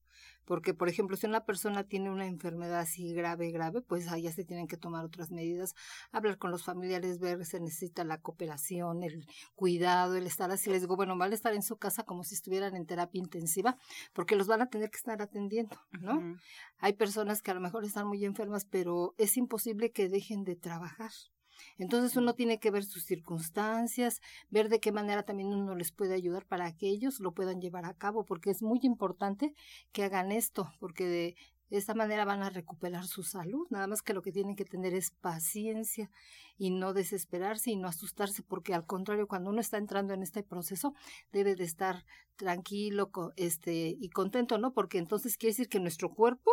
porque 0.47 0.73
por 0.73 0.89
ejemplo 0.89 1.17
si 1.17 1.27
una 1.27 1.45
persona 1.45 1.85
tiene 1.85 2.11
una 2.11 2.27
enfermedad 2.27 2.81
así 2.81 3.13
grave, 3.13 3.51
grave, 3.51 3.83
pues 3.83 4.09
allá 4.09 4.33
se 4.33 4.45
tienen 4.45 4.67
que 4.67 4.77
tomar 4.77 5.05
otras 5.05 5.31
medidas, 5.31 5.75
hablar 6.13 6.39
con 6.39 6.51
los 6.51 6.65
familiares, 6.65 7.19
ver 7.19 7.45
se 7.45 7.61
necesita 7.61 8.05
la 8.05 8.21
cooperación, 8.21 9.03
el 9.03 9.27
cuidado, 9.55 10.17
el 10.17 10.27
estar 10.27 10.51
así, 10.51 10.71
les 10.71 10.83
digo, 10.83 10.97
bueno, 10.97 11.17
van 11.19 11.33
a 11.33 11.35
estar 11.35 11.53
en 11.53 11.63
su 11.63 11.77
casa 11.77 12.05
como 12.05 12.25
si 12.25 12.35
estuvieran 12.35 12.75
en 12.77 12.87
terapia 12.87 13.19
intensiva, 13.19 13.77
porque 14.13 14.37
los 14.37 14.47
van 14.47 14.63
a 14.63 14.71
tener 14.71 14.91
que 14.91 14.97
estar 14.97 15.21
atendiendo, 15.21 15.77
¿no? 16.01 16.37
Hay 16.79 16.95
personas 16.95 17.43
que 17.43 17.51
a 17.51 17.55
lo 17.55 17.61
mejor 17.61 17.85
están 17.85 18.07
muy 18.07 18.25
enfermas, 18.25 18.65
pero 18.65 19.15
es 19.19 19.37
imposible 19.37 19.91
que 19.93 20.09
dejen 20.09 20.45
de 20.45 20.57
trabajar. 20.57 21.11
Entonces 21.79 22.17
uno 22.17 22.35
tiene 22.35 22.59
que 22.59 22.71
ver 22.71 22.85
sus 22.85 23.05
circunstancias, 23.05 24.21
ver 24.51 24.69
de 24.69 24.81
qué 24.81 24.93
manera 24.93 25.23
también 25.23 25.49
uno 25.49 25.75
les 25.75 25.93
puede 25.93 26.15
ayudar 26.15 26.47
para 26.47 26.73
que 26.77 26.89
ellos 26.89 27.21
lo 27.21 27.33
puedan 27.33 27.61
llevar 27.61 27.85
a 27.85 27.95
cabo, 27.95 28.25
porque 28.25 28.51
es 28.51 28.63
muy 28.63 28.81
importante 28.83 29.55
que 29.93 30.05
hagan 30.05 30.33
esto, 30.33 30.73
porque 30.79 31.07
de 31.07 31.37
esta 31.71 31.95
manera 31.95 32.25
van 32.25 32.43
a 32.43 32.51
recuperar 32.51 33.07
su 33.07 33.23
salud, 33.23 33.67
nada 33.71 33.87
más 33.87 34.03
que 34.03 34.15
lo 34.15 34.23
que 34.23 34.33
tienen 34.33 34.55
que 34.55 34.65
tener 34.65 34.95
es 34.95 35.11
paciencia 35.11 36.11
y 36.57 36.71
no 36.71 36.93
desesperarse 36.93 37.71
y 37.71 37.77
no 37.77 37.89
asustarse, 37.89 38.43
porque 38.43 38.73
al 38.73 38.87
contrario, 38.87 39.27
cuando 39.27 39.51
uno 39.51 39.61
está 39.61 39.77
entrando 39.77 40.15
en 40.15 40.23
este 40.23 40.43
proceso, 40.43 40.95
debe 41.33 41.55
de 41.57 41.65
estar 41.65 42.05
tranquilo 42.37 43.11
este, 43.37 43.97
y 43.99 44.09
contento, 44.11 44.59
¿no? 44.59 44.73
Porque 44.73 44.99
entonces 44.99 45.37
quiere 45.37 45.53
decir 45.53 45.69
que 45.69 45.81
nuestro 45.81 46.15
cuerpo 46.15 46.51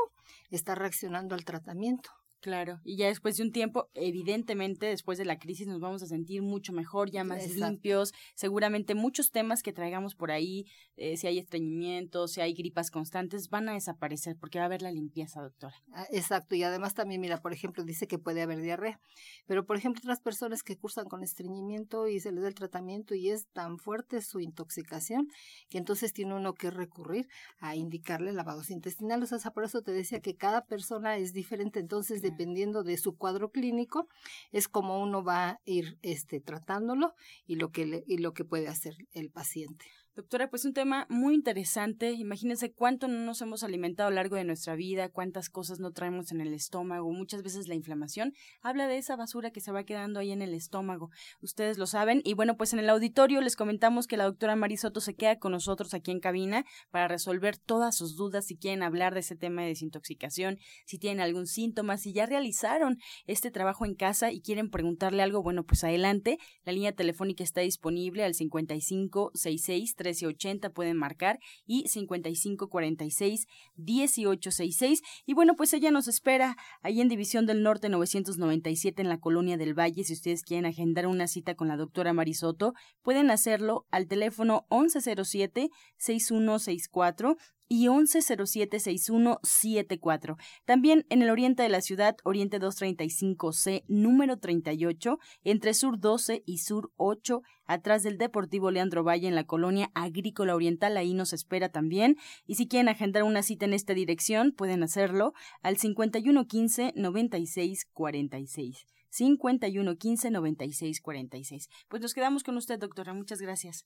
está 0.50 0.76
reaccionando 0.76 1.36
al 1.36 1.46
tratamiento. 1.46 2.10
Claro, 2.44 2.82
y 2.84 2.98
ya 2.98 3.08
después 3.08 3.38
de 3.38 3.44
un 3.44 3.54
tiempo, 3.54 3.90
evidentemente 3.94 4.88
después 4.88 5.18
de 5.18 5.24
la 5.24 5.40
crisis 5.40 5.66
nos 5.66 5.80
vamos 5.80 6.04
a 6.04 6.08
sentir 6.08 6.42
mucho 6.42 6.74
mejor, 6.74 7.10
ya 7.10 7.24
más 7.24 7.48
limpios, 7.56 8.12
seguramente 8.36 8.96
muchos 8.96 9.32
temas 9.32 9.64
que 9.64 9.72
traigamos 9.72 10.14
por 10.14 10.30
ahí, 10.30 10.66
eh, 10.98 11.16
si 11.16 11.26
hay 11.28 11.40
estreñimiento, 11.40 12.28
si 12.28 12.42
hay 12.42 12.54
gripas 12.54 12.92
constantes, 12.92 13.50
van 13.50 13.70
a 13.70 13.74
desaparecer 13.76 14.36
porque 14.36 14.60
va 14.60 14.66
a 14.66 14.68
haber 14.68 14.82
la 14.82 14.92
limpieza, 14.92 15.42
doctora. 15.42 15.74
Ah, 15.94 16.06
exacto, 16.12 16.54
y 16.56 16.64
además 16.64 16.94
también, 16.96 17.22
mira, 17.22 17.38
por 17.38 17.54
ejemplo, 17.54 17.86
dice 17.86 18.08
que 18.08 18.20
puede 18.20 18.42
haber 18.42 18.60
diarrea, 18.60 19.00
pero 19.48 19.66
por 19.66 19.78
ejemplo, 19.78 20.02
otras 20.04 20.20
personas 20.20 20.64
que 20.64 20.76
cursan 20.76 21.06
con 21.06 21.24
estreñimiento 21.24 22.10
y 22.10 22.20
se 22.20 22.34
les 22.34 22.42
da 22.42 22.50
el 22.50 22.56
tratamiento 22.56 23.16
y 23.16 23.30
es 23.30 23.48
tan 23.54 23.78
fuerte 23.78 24.20
su 24.20 24.42
intoxicación 24.42 25.30
que 25.70 25.78
entonces 25.78 26.12
tiene 26.12 26.34
uno 26.34 26.56
que 26.56 26.72
recurrir 26.72 27.30
a 27.60 27.78
indicarle 27.78 28.34
lavados 28.34 28.70
intestinales, 28.70 29.32
o 29.32 29.40
sea, 29.40 29.52
por 29.52 29.64
eso 29.64 29.82
te 29.82 29.94
decía 29.94 30.20
que 30.20 30.36
cada 30.36 30.66
persona 30.66 31.16
es 31.16 31.32
diferente, 31.32 31.80
entonces 31.80 32.22
de 32.22 32.33
dependiendo 32.34 32.84
de 32.84 32.98
su 32.98 33.16
cuadro 33.16 33.52
clínico, 33.52 34.08
es 34.52 34.68
como 34.68 35.02
uno 35.02 35.24
va 35.24 35.50
a 35.50 35.60
ir 35.66 35.98
este, 36.02 36.40
tratándolo 36.42 37.14
y 37.46 37.56
lo 37.56 37.72
que, 37.72 38.04
y 38.08 38.18
lo 38.18 38.34
que 38.34 38.44
puede 38.44 38.68
hacer 38.68 38.96
el 39.12 39.30
paciente. 39.30 39.86
Doctora, 40.16 40.48
pues 40.48 40.64
un 40.64 40.74
tema 40.74 41.08
muy 41.10 41.34
interesante. 41.34 42.12
Imagínense 42.12 42.72
cuánto 42.72 43.08
no 43.08 43.18
nos 43.26 43.42
hemos 43.42 43.64
alimentado 43.64 44.10
a 44.10 44.10
lo 44.12 44.18
largo 44.18 44.36
de 44.36 44.44
nuestra 44.44 44.76
vida, 44.76 45.10
cuántas 45.10 45.50
cosas 45.50 45.80
no 45.80 45.92
traemos 45.92 46.32
en 46.32 46.40
el 46.40 46.54
estómago. 46.54 47.12
Muchas 47.12 47.42
veces 47.42 47.68
la 47.68 47.74
inflamación 47.74 48.32
habla 48.62 48.88
de 48.88 49.00
esa 49.00 49.16
basura 49.16 49.50
que 49.50 49.60
se 49.60 49.72
va 49.72 49.86
quedando 49.86 50.20
ahí 50.20 50.32
en 50.32 50.44
el 50.44 50.54
estómago. 50.54 51.10
Ustedes 51.42 51.80
lo 51.80 51.88
saben. 51.88 52.22
Y 52.24 52.36
bueno, 52.36 52.58
pues 52.58 52.74
en 52.74 52.80
el 52.80 52.92
auditorio 52.92 53.42
les 53.42 53.56
comentamos 53.56 54.06
que 54.06 54.18
la 54.18 54.26
doctora 54.26 54.56
Marisoto 54.56 55.02
se 55.02 55.16
queda 55.16 55.40
con 55.40 55.52
nosotros 55.52 55.96
aquí 55.96 56.12
en 56.12 56.20
cabina 56.20 56.64
para 56.92 57.08
resolver 57.08 57.58
todas 57.58 57.98
sus 57.98 58.16
dudas 58.16 58.46
si 58.46 58.56
quieren 58.56 58.84
hablar 58.84 59.16
de 59.16 59.22
ese 59.22 59.36
tema 59.36 59.64
de 59.64 59.70
desintoxicación, 59.70 60.60
si 60.86 61.00
tienen 61.00 61.22
algún 61.22 61.48
síntoma, 61.48 61.98
si 61.98 62.14
ya 62.14 62.28
realizaron 62.28 63.00
este 63.26 63.50
trabajo 63.50 63.84
en 63.84 63.96
casa 63.96 64.32
y 64.32 64.42
quieren 64.42 64.70
preguntarle 64.70 65.24
algo, 65.24 65.42
bueno, 65.42 65.64
pues 65.64 65.84
adelante. 65.84 66.38
La 66.66 66.72
línea 66.72 66.92
telefónica 66.92 67.44
está 67.44 67.62
disponible 67.62 68.24
al 68.24 68.36
5566 68.36 69.96
1380 70.10 70.70
pueden 70.72 70.98
marcar 70.98 71.40
y 71.66 71.88
5546 71.88 73.48
1866. 73.78 75.02
Y 75.26 75.34
bueno, 75.34 75.56
pues 75.56 75.74
ella 75.74 75.92
nos 75.92 76.08
espera 76.08 76.58
ahí 76.82 77.02
en 77.02 77.10
División 77.10 77.46
del 77.46 77.64
Norte 77.64 77.90
997 77.90 79.02
en 79.02 79.10
la 79.10 79.20
Colonia 79.20 79.58
del 79.58 79.78
Valle. 79.78 80.04
Si 80.04 80.14
ustedes 80.14 80.44
quieren 80.44 80.66
agendar 80.66 81.08
una 81.08 81.28
cita 81.28 81.56
con 81.56 81.68
la 81.68 81.78
doctora 81.78 82.14
Marisoto, 82.14 82.74
pueden 83.02 83.32
hacerlo 83.32 83.86
al 83.92 84.08
teléfono 84.08 84.66
1107 84.70 85.70
6164 85.98 87.38
y 87.68 87.88
11076174. 87.88 90.38
También 90.66 91.06
en 91.10 91.22
el 91.22 91.30
oriente 91.30 91.64
de 91.64 91.70
la 91.70 91.80
ciudad, 91.82 92.16
Oriente 92.24 92.60
235C, 92.60 93.84
número 93.88 94.38
38, 94.38 95.20
entre 95.44 95.74
Sur 95.74 96.00
12 96.00 96.44
y 96.46 96.60
Sur 96.60 96.92
8, 96.98 97.42
atrás 97.66 98.04
del 98.04 98.18
Deportivo 98.18 98.72
Leandro 98.72 99.04
Valle 99.04 99.28
en 99.28 99.36
la 99.36 99.46
colonia 99.46 99.92
Agrícola 99.94 100.56
Oriental, 100.56 100.98
ahí 100.98 101.14
nos 101.14 101.34
espera 101.34 101.70
también. 101.70 102.18
Y 102.46 102.56
si 102.56 102.68
quieren 102.68 102.90
agendar 102.90 103.24
una 103.24 103.44
cita 103.44 103.66
en 103.66 103.74
esta 103.74 103.94
dirección, 103.94 104.52
pueden 104.52 104.84
hacerlo 104.84 105.34
al 105.62 105.78
5115 105.78 106.94
9646. 106.96 108.86
5115 109.10 110.32
9646. 110.32 111.70
Pues 111.88 112.02
nos 112.02 112.14
quedamos 112.14 112.44
con 112.44 112.58
usted, 112.58 112.80
doctora. 112.80 113.14
Muchas 113.14 113.42
gracias. 113.42 113.86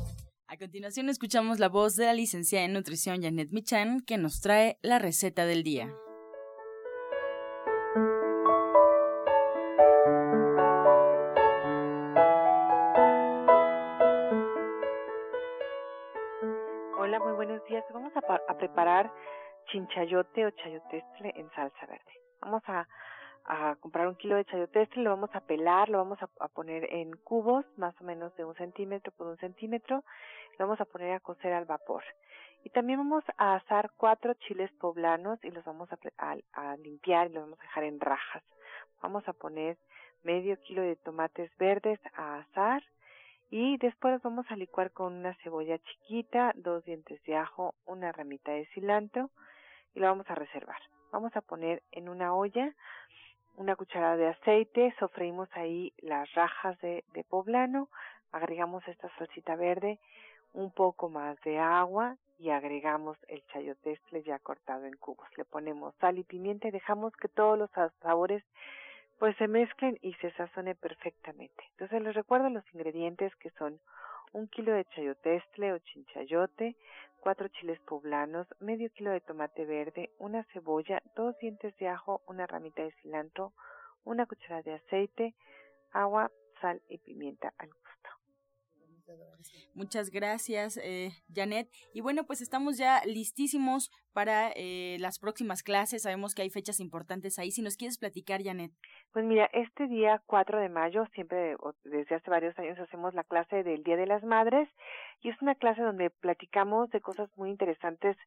A 0.61 0.65
continuación 0.65 1.09
escuchamos 1.09 1.57
la 1.57 1.69
voz 1.69 1.95
de 1.95 2.05
la 2.05 2.13
licenciada 2.13 2.65
en 2.65 2.73
nutrición 2.73 3.23
Janet 3.23 3.49
Michan 3.49 4.01
que 4.01 4.19
nos 4.19 4.41
trae 4.41 4.77
la 4.83 4.99
receta 4.99 5.47
del 5.47 5.63
día. 5.63 5.91
Hola, 16.99 17.19
muy 17.21 17.33
buenos 17.33 17.65
días. 17.65 17.83
Vamos 17.91 18.13
a, 18.15 18.57
preparar 18.59 19.11
chinchayote 19.71 20.45
o 20.45 20.51
chayotestle 20.51 21.33
en 21.37 21.49
salsa 21.55 21.87
verde. 21.87 22.21
Vamos 22.39 22.61
a 22.67 22.87
comprar 23.79 24.07
un 24.07 24.15
kilo 24.15 24.35
de 24.35 24.45
chayote, 24.45 24.87
lo 24.95 25.11
vamos 25.11 25.29
a 25.33 25.41
pelar, 25.41 25.89
lo 25.89 25.97
vamos 25.97 26.19
a, 26.21 26.47
poner 26.49 26.93
en 26.93 27.11
cubos, 27.17 27.65
más 27.77 27.99
o 28.01 28.03
menos 28.03 28.35
de 28.35 28.45
un 28.45 28.55
centímetro 28.55 29.11
por 29.17 29.27
un 29.27 29.37
centímetro, 29.37 30.03
lo 30.57 30.65
vamos 30.65 30.81
a 30.81 30.85
poner 30.85 31.13
a 31.13 31.19
cocer 31.19 31.53
al 31.53 31.65
vapor. 31.65 32.03
Y 32.63 32.69
también 32.69 32.99
vamos 32.99 33.23
a 33.37 33.55
asar 33.55 33.91
cuatro 33.97 34.33
chiles 34.35 34.71
poblanos 34.73 35.43
y 35.43 35.51
los 35.51 35.65
vamos 35.65 35.89
a, 36.17 36.75
limpiar 36.77 37.27
y 37.27 37.33
los 37.33 37.43
vamos 37.43 37.59
a 37.59 37.63
dejar 37.63 37.83
en 37.83 37.99
rajas. 37.99 38.43
Vamos 39.01 39.27
a 39.27 39.33
poner 39.33 39.77
medio 40.23 40.59
kilo 40.61 40.83
de 40.83 40.95
tomates 40.95 41.49
verdes 41.57 41.99
a 42.13 42.39
asar 42.39 42.83
y 43.49 43.77
después 43.77 44.13
los 44.13 44.21
vamos 44.21 44.45
a 44.49 44.55
licuar 44.55 44.91
con 44.91 45.13
una 45.13 45.33
cebolla 45.43 45.79
chiquita, 45.79 46.53
dos 46.55 46.85
dientes 46.85 47.21
de 47.23 47.35
ajo, 47.35 47.73
una 47.85 48.11
ramita 48.11 48.51
de 48.51 48.67
cilantro 48.67 49.31
y 49.95 49.99
lo 49.99 50.07
vamos 50.07 50.29
a 50.29 50.35
reservar. 50.35 50.81
Vamos 51.11 51.35
a 51.35 51.41
poner 51.41 51.81
en 51.91 52.09
una 52.09 52.35
olla 52.35 52.73
una 53.57 53.75
cucharada 53.75 54.15
de 54.15 54.27
aceite, 54.27 54.95
sofreímos 54.99 55.49
ahí 55.53 55.93
las 55.97 56.31
rajas 56.33 56.79
de, 56.79 57.03
de 57.13 57.23
poblano, 57.23 57.89
agregamos 58.31 58.87
esta 58.87 59.09
salsita 59.17 59.55
verde, 59.55 59.99
un 60.53 60.71
poco 60.71 61.09
más 61.09 61.39
de 61.41 61.59
agua 61.59 62.17
y 62.37 62.49
agregamos 62.49 63.17
el 63.27 63.43
chayotestle 63.47 64.23
ya 64.23 64.39
cortado 64.39 64.85
en 64.85 64.95
cubos. 64.97 65.27
Le 65.37 65.45
ponemos 65.45 65.93
sal 65.95 66.17
y 66.17 66.23
pimienta 66.23 66.67
y 66.67 66.71
dejamos 66.71 67.15
que 67.15 67.27
todos 67.27 67.57
los 67.57 67.69
sabores 68.01 68.43
pues 69.19 69.37
se 69.37 69.47
mezclen 69.47 69.99
y 70.01 70.13
se 70.15 70.31
sazone 70.31 70.73
perfectamente. 70.73 71.63
Entonces 71.71 72.01
les 72.01 72.15
recuerdo 72.15 72.49
los 72.49 72.63
ingredientes 72.73 73.35
que 73.35 73.51
son 73.51 73.79
un 74.33 74.47
kilo 74.47 74.73
de 74.73 74.85
chayotestle 74.85 75.73
o 75.73 75.79
chinchayote, 75.79 76.75
cuatro 77.19 77.47
chiles 77.49 77.79
poblanos, 77.81 78.47
medio 78.59 78.89
kilo 78.91 79.11
de 79.11 79.21
tomate 79.21 79.65
verde, 79.65 80.09
una 80.17 80.43
cebolla, 80.53 81.03
dos 81.15 81.37
dientes 81.37 81.75
de 81.77 81.87
ajo, 81.89 82.21
una 82.27 82.47
ramita 82.47 82.81
de 82.81 82.91
cilantro, 83.01 83.53
una 84.05 84.25
cucharada 84.25 84.63
de 84.63 84.73
aceite, 84.73 85.35
agua, 85.91 86.31
sal 86.59 86.81
y 86.89 86.97
pimienta 86.97 87.53
al 87.57 87.69
Muchas 89.73 90.09
gracias, 90.09 90.77
eh, 90.77 91.11
Janet. 91.33 91.69
Y 91.93 92.01
bueno, 92.01 92.25
pues 92.25 92.41
estamos 92.41 92.77
ya 92.77 93.01
listísimos 93.05 93.91
para 94.13 94.51
eh, 94.55 94.97
las 94.99 95.19
próximas 95.19 95.63
clases. 95.63 96.03
Sabemos 96.03 96.35
que 96.35 96.41
hay 96.41 96.49
fechas 96.49 96.79
importantes 96.79 97.39
ahí. 97.39 97.51
Si 97.51 97.61
nos 97.61 97.77
quieres 97.77 97.97
platicar, 97.97 98.43
Janet. 98.43 98.71
Pues 99.11 99.25
mira, 99.25 99.49
este 99.53 99.87
día 99.87 100.21
4 100.25 100.59
de 100.59 100.69
mayo, 100.69 101.05
siempre 101.13 101.55
desde 101.83 102.15
hace 102.15 102.29
varios 102.29 102.57
años 102.59 102.79
hacemos 102.79 103.13
la 103.13 103.23
clase 103.23 103.63
del 103.63 103.83
Día 103.83 103.97
de 103.97 104.07
las 104.07 104.23
Madres 104.23 104.69
y 105.21 105.29
es 105.29 105.41
una 105.41 105.55
clase 105.55 105.81
donde 105.81 106.09
platicamos 106.09 106.89
de 106.89 107.01
cosas 107.01 107.29
muy 107.37 107.49
interesantes 107.49 108.17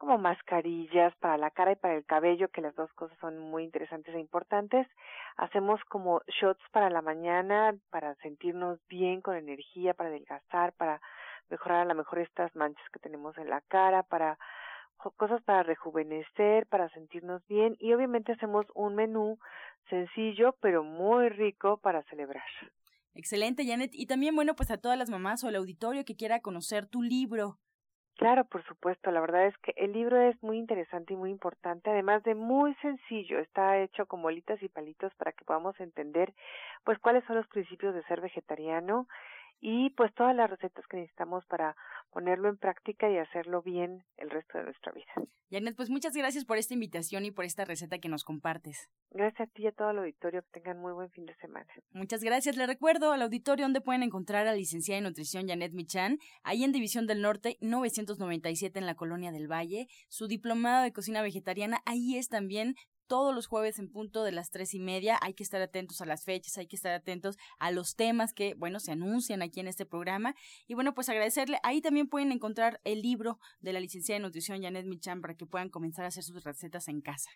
como 0.00 0.16
mascarillas 0.16 1.14
para 1.16 1.36
la 1.36 1.50
cara 1.50 1.72
y 1.72 1.76
para 1.76 1.94
el 1.94 2.06
cabello, 2.06 2.48
que 2.48 2.62
las 2.62 2.74
dos 2.74 2.90
cosas 2.94 3.16
son 3.20 3.38
muy 3.38 3.64
interesantes 3.64 4.14
e 4.14 4.18
importantes. 4.18 4.88
Hacemos 5.36 5.78
como 5.90 6.22
shots 6.26 6.62
para 6.72 6.88
la 6.88 7.02
mañana, 7.02 7.76
para 7.90 8.14
sentirnos 8.16 8.80
bien, 8.88 9.20
con 9.20 9.36
energía, 9.36 9.92
para 9.92 10.08
adelgazar, 10.08 10.72
para 10.72 11.02
mejorar 11.50 11.82
a 11.82 11.84
lo 11.84 11.94
mejor 11.94 12.20
estas 12.20 12.56
manchas 12.56 12.84
que 12.90 12.98
tenemos 12.98 13.36
en 13.36 13.50
la 13.50 13.60
cara, 13.60 14.02
para 14.02 14.38
cosas 15.18 15.42
para 15.42 15.62
rejuvenecer, 15.64 16.66
para 16.66 16.88
sentirnos 16.90 17.46
bien 17.46 17.76
y 17.78 17.92
obviamente 17.92 18.32
hacemos 18.32 18.64
un 18.74 18.94
menú 18.94 19.38
sencillo 19.90 20.56
pero 20.60 20.82
muy 20.82 21.28
rico 21.28 21.76
para 21.76 22.02
celebrar. 22.04 22.44
Excelente, 23.14 23.66
Janet. 23.66 23.90
Y 23.92 24.06
también, 24.06 24.34
bueno, 24.34 24.54
pues 24.54 24.70
a 24.70 24.78
todas 24.78 24.96
las 24.96 25.10
mamás 25.10 25.44
o 25.44 25.48
al 25.48 25.56
auditorio 25.56 26.04
que 26.06 26.16
quiera 26.16 26.40
conocer 26.40 26.86
tu 26.86 27.02
libro, 27.02 27.58
Claro, 28.18 28.44
por 28.44 28.62
supuesto. 28.64 29.10
La 29.10 29.20
verdad 29.20 29.46
es 29.46 29.56
que 29.58 29.72
el 29.76 29.92
libro 29.92 30.20
es 30.20 30.40
muy 30.42 30.58
interesante 30.58 31.14
y 31.14 31.16
muy 31.16 31.30
importante, 31.30 31.90
además 31.90 32.22
de 32.22 32.34
muy 32.34 32.74
sencillo. 32.82 33.38
Está 33.38 33.78
hecho 33.78 34.04
con 34.06 34.20
bolitas 34.20 34.62
y 34.62 34.68
palitos 34.68 35.14
para 35.14 35.32
que 35.32 35.44
podamos 35.44 35.78
entender, 35.80 36.34
pues, 36.84 36.98
cuáles 36.98 37.24
son 37.24 37.36
los 37.36 37.46
principios 37.48 37.94
de 37.94 38.02
ser 38.04 38.20
vegetariano 38.20 39.06
y 39.60 39.90
pues 39.90 40.12
todas 40.14 40.34
las 40.34 40.48
recetas 40.48 40.84
que 40.86 40.96
necesitamos 40.96 41.44
para 41.46 41.76
ponerlo 42.10 42.48
en 42.48 42.56
práctica 42.56 43.10
y 43.10 43.18
hacerlo 43.18 43.62
bien 43.62 44.04
el 44.16 44.30
resto 44.30 44.58
de 44.58 44.64
nuestra 44.64 44.92
vida. 44.92 45.12
Janet, 45.50 45.74
pues 45.76 45.90
muchas 45.90 46.14
gracias 46.14 46.44
por 46.44 46.58
esta 46.58 46.74
invitación 46.74 47.24
y 47.24 47.32
por 47.32 47.44
esta 47.44 47.64
receta 47.64 47.98
que 47.98 48.08
nos 48.08 48.24
compartes. 48.24 48.88
Gracias 49.10 49.48
a 49.48 49.52
ti 49.52 49.64
y 49.64 49.66
a 49.66 49.72
todo 49.72 49.90
el 49.90 49.98
auditorio, 49.98 50.42
que 50.42 50.60
tengan 50.60 50.78
muy 50.78 50.92
buen 50.92 51.10
fin 51.10 51.26
de 51.26 51.34
semana. 51.36 51.66
Muchas 51.90 52.22
gracias. 52.22 52.56
Le 52.56 52.66
recuerdo 52.66 53.12
al 53.12 53.22
auditorio 53.22 53.64
donde 53.64 53.80
pueden 53.80 54.02
encontrar 54.02 54.46
a 54.46 54.52
la 54.52 54.56
licenciada 54.56 54.98
en 54.98 55.04
nutrición 55.04 55.48
Janet 55.48 55.72
Michan, 55.72 56.18
ahí 56.42 56.62
en 56.62 56.72
División 56.72 57.06
del 57.06 57.20
Norte 57.20 57.56
997 57.60 58.78
en 58.78 58.86
la 58.86 58.94
Colonia 58.94 59.32
del 59.32 59.50
Valle. 59.50 59.88
Su 60.08 60.28
diplomado 60.28 60.84
de 60.84 60.92
cocina 60.92 61.20
vegetariana, 61.20 61.80
ahí 61.84 62.16
es 62.16 62.28
también 62.28 62.74
todos 63.10 63.34
los 63.34 63.46
jueves 63.48 63.80
en 63.80 63.90
punto 63.90 64.22
de 64.22 64.30
las 64.30 64.50
tres 64.50 64.72
y 64.72 64.78
media. 64.78 65.18
Hay 65.20 65.34
que 65.34 65.42
estar 65.42 65.60
atentos 65.60 66.00
a 66.00 66.06
las 66.06 66.24
fechas, 66.24 66.56
hay 66.58 66.68
que 66.68 66.76
estar 66.76 66.92
atentos 66.92 67.38
a 67.58 67.72
los 67.72 67.96
temas 67.96 68.32
que, 68.32 68.54
bueno, 68.54 68.78
se 68.78 68.92
anuncian 68.92 69.42
aquí 69.42 69.58
en 69.58 69.66
este 69.66 69.84
programa. 69.84 70.36
Y 70.68 70.74
bueno, 70.74 70.94
pues 70.94 71.08
agradecerle. 71.08 71.58
Ahí 71.64 71.80
también 71.80 72.08
pueden 72.08 72.30
encontrar 72.30 72.80
el 72.84 73.02
libro 73.02 73.40
de 73.60 73.72
la 73.72 73.80
licenciada 73.80 74.20
de 74.20 74.22
nutrición 74.22 74.62
Janet 74.62 74.86
Michan 74.86 75.20
para 75.20 75.34
que 75.34 75.44
puedan 75.44 75.70
comenzar 75.70 76.04
a 76.04 76.08
hacer 76.08 76.22
sus 76.22 76.44
recetas 76.44 76.86
en 76.86 77.00
casa. 77.00 77.30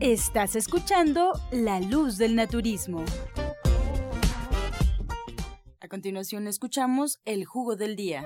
Estás 0.00 0.54
escuchando 0.54 1.32
La 1.50 1.80
Luz 1.80 2.18
del 2.18 2.36
Naturismo. 2.36 3.04
A 5.80 5.88
continuación 5.88 6.46
escuchamos 6.46 7.20
El 7.24 7.44
Jugo 7.44 7.74
del 7.74 7.96
Día. 7.96 8.24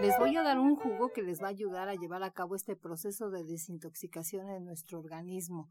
Les 0.00 0.16
voy 0.20 0.36
a 0.36 0.44
dar 0.44 0.60
un 0.60 0.76
jugo 0.76 1.12
que 1.12 1.22
les 1.22 1.42
va 1.42 1.48
a 1.48 1.50
ayudar 1.50 1.88
a 1.88 1.96
llevar 1.96 2.22
a 2.22 2.30
cabo 2.30 2.54
este 2.54 2.76
proceso 2.76 3.30
de 3.30 3.42
desintoxicación 3.42 4.50
en 4.50 4.64
nuestro 4.64 5.00
organismo. 5.00 5.68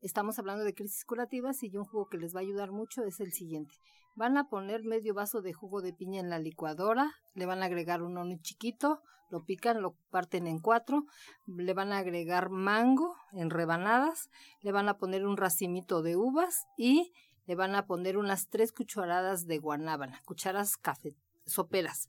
Estamos 0.00 0.38
hablando 0.38 0.64
de 0.64 0.72
crisis 0.72 1.04
curativas 1.04 1.62
y 1.62 1.76
un 1.76 1.84
jugo 1.84 2.08
que 2.08 2.16
les 2.16 2.34
va 2.34 2.40
a 2.40 2.44
ayudar 2.44 2.72
mucho 2.72 3.04
es 3.04 3.20
el 3.20 3.32
siguiente. 3.32 3.74
Van 4.16 4.38
a 4.38 4.48
poner 4.48 4.84
medio 4.84 5.12
vaso 5.12 5.42
de 5.42 5.52
jugo 5.52 5.82
de 5.82 5.92
piña 5.92 6.20
en 6.20 6.30
la 6.30 6.38
licuadora, 6.38 7.12
le 7.34 7.44
van 7.44 7.62
a 7.62 7.66
agregar 7.66 8.02
un 8.02 8.16
ono 8.16 8.38
chiquito, 8.40 9.02
lo 9.30 9.44
pican, 9.44 9.82
lo 9.82 9.94
parten 10.10 10.46
en 10.46 10.58
cuatro, 10.58 11.04
le 11.46 11.74
van 11.74 11.92
a 11.92 11.98
agregar 11.98 12.50
mango 12.50 13.14
en 13.32 13.50
rebanadas, 13.50 14.30
le 14.62 14.72
van 14.72 14.88
a 14.88 14.98
poner 14.98 15.26
un 15.26 15.36
racimito 15.36 16.02
de 16.02 16.16
uvas 16.16 16.66
y 16.76 17.12
le 17.46 17.54
van 17.54 17.74
a 17.74 17.86
poner 17.86 18.16
unas 18.16 18.48
tres 18.48 18.72
cucharadas 18.72 19.46
de 19.46 19.58
guanábana, 19.58 20.22
cucharas 20.24 20.76
café, 20.76 21.16
soperas. 21.46 22.08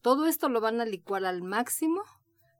Todo 0.00 0.26
esto 0.26 0.48
lo 0.48 0.60
van 0.60 0.80
a 0.80 0.84
licuar 0.84 1.24
al 1.24 1.42
máximo, 1.42 2.02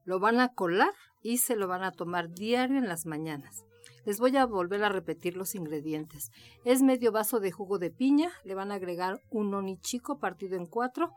lo 0.05 0.21
van 0.21 0.41
a 0.41 0.55
colar 0.55 0.95
y 1.23 1.39
se 1.39 1.57
lo 1.57 1.67
van 1.67 1.83
a 1.83 1.93
tomar 1.93 2.31
diario 2.31 2.79
en 2.79 2.89
las 2.89 3.07
mañanas. 3.07 3.65
Les 4.05 4.19
voy 4.19 4.37
a 4.37 4.47
volver 4.47 4.83
a 4.83 4.89
repetir 4.89 5.37
los 5.37 5.55
ingredientes. 5.55 6.31
Es 6.65 6.83
medio 6.83 7.13
vaso 7.13 7.41
de 7.41 7.53
jugo 7.53 7.79
de 7.79 7.91
piña, 7.91 8.31
le 8.45 8.55
van 8.55 8.73
a 8.73 8.77
agregar 8.77 9.21
un 9.31 9.55
oni 9.55 9.79
chico 9.79 10.19
partido 10.19 10.57
en 10.57 10.67
cuatro, 10.67 11.13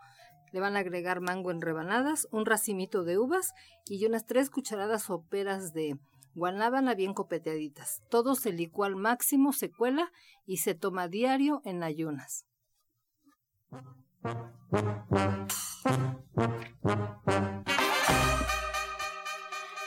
le 0.55 0.61
van 0.61 0.77
a 0.77 0.79
agregar 0.79 1.19
mango 1.19 1.51
en 1.51 1.59
rebanadas, 1.59 2.29
un 2.31 2.45
racimito 2.45 3.03
de 3.03 3.17
uvas 3.17 3.53
y 3.87 4.05
unas 4.05 4.25
tres 4.25 4.49
cucharadas 4.49 5.03
soperas 5.03 5.73
de 5.73 5.99
guanábana 6.33 6.95
bien 6.95 7.13
copeteaditas. 7.13 8.01
Todo 8.09 8.35
se 8.35 8.53
licúa 8.53 8.87
al 8.87 8.95
máximo, 8.95 9.51
se 9.51 9.69
cuela 9.69 10.13
y 10.45 10.59
se 10.59 10.73
toma 10.73 11.09
diario 11.09 11.61
en 11.65 11.83
ayunas. 11.83 12.45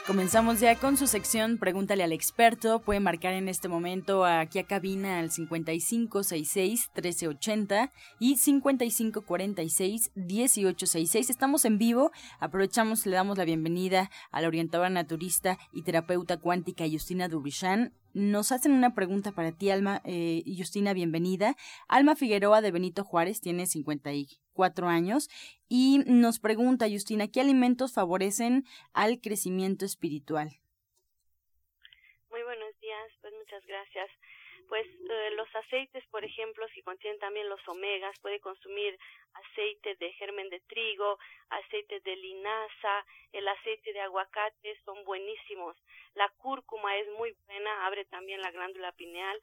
Comenzamos 0.09 0.59
ya 0.59 0.75
con 0.75 0.97
su 0.97 1.05
sección 1.05 1.59
Pregúntale 1.59 2.03
al 2.03 2.13
experto. 2.13 2.81
Puede 2.81 2.99
marcar 2.99 3.35
en 3.35 3.47
este 3.47 3.67
momento 3.67 4.25
aquí 4.25 4.57
a 4.57 4.63
cabina 4.63 5.19
al 5.19 5.29
5566-1380 5.29 7.91
y 8.19 8.37
5546-1866. 8.37 11.29
Estamos 11.29 11.63
en 11.65 11.77
vivo. 11.77 12.11
Aprovechamos 12.39 13.05
y 13.05 13.11
le 13.11 13.17
damos 13.17 13.37
la 13.37 13.45
bienvenida 13.45 14.09
a 14.31 14.41
la 14.41 14.47
orientadora 14.47 14.89
naturista 14.89 15.59
y 15.71 15.83
terapeuta 15.83 16.37
cuántica 16.37 16.85
Justina 16.91 17.27
Dubichan. 17.27 17.93
Nos 18.13 18.51
hacen 18.51 18.71
una 18.71 18.95
pregunta 18.95 19.31
para 19.31 19.51
ti, 19.51 19.69
Alma. 19.69 20.01
Eh, 20.05 20.41
Justina, 20.57 20.93
bienvenida. 20.93 21.55
Alma 21.87 22.15
Figueroa 22.15 22.61
de 22.61 22.71
Benito 22.71 23.03
Juárez 23.03 23.41
tiene 23.41 23.67
54 23.67 24.39
cuatro 24.59 24.87
años 24.87 25.29
y 25.69 25.99
nos 26.05 26.41
pregunta, 26.41 26.89
Justina, 26.89 27.31
¿qué 27.31 27.39
alimentos 27.39 27.93
favorecen 27.93 28.65
al 28.93 29.21
crecimiento 29.21 29.85
espiritual? 29.85 30.49
Muy 32.29 32.43
buenos 32.43 32.77
días, 32.81 33.07
pues 33.21 33.33
muchas 33.39 33.65
gracias 33.65 34.09
pues 34.69 34.85
eh, 34.85 35.31
los 35.35 35.49
aceites, 35.55 36.05
por 36.11 36.23
ejemplo, 36.23 36.67
si 36.75 36.83
contienen 36.83 37.19
también 37.19 37.49
los 37.49 37.67
omegas, 37.67 38.17
puede 38.19 38.39
consumir 38.39 38.97
aceite 39.33 39.95
de 39.95 40.13
germen 40.13 40.47
de 40.49 40.59
trigo, 40.61 41.17
aceite 41.49 41.99
de 42.01 42.15
linaza, 42.15 43.05
el 43.33 43.47
aceite 43.47 43.91
de 43.93 44.01
aguacate, 44.01 44.79
son 44.85 45.03
buenísimos. 45.05 45.75
La 46.13 46.29
cúrcuma 46.37 46.95
es 46.97 47.07
muy 47.17 47.35
buena, 47.47 47.87
abre 47.87 48.05
también 48.05 48.41
la 48.41 48.51
glándula 48.51 48.91
pineal. 48.91 49.41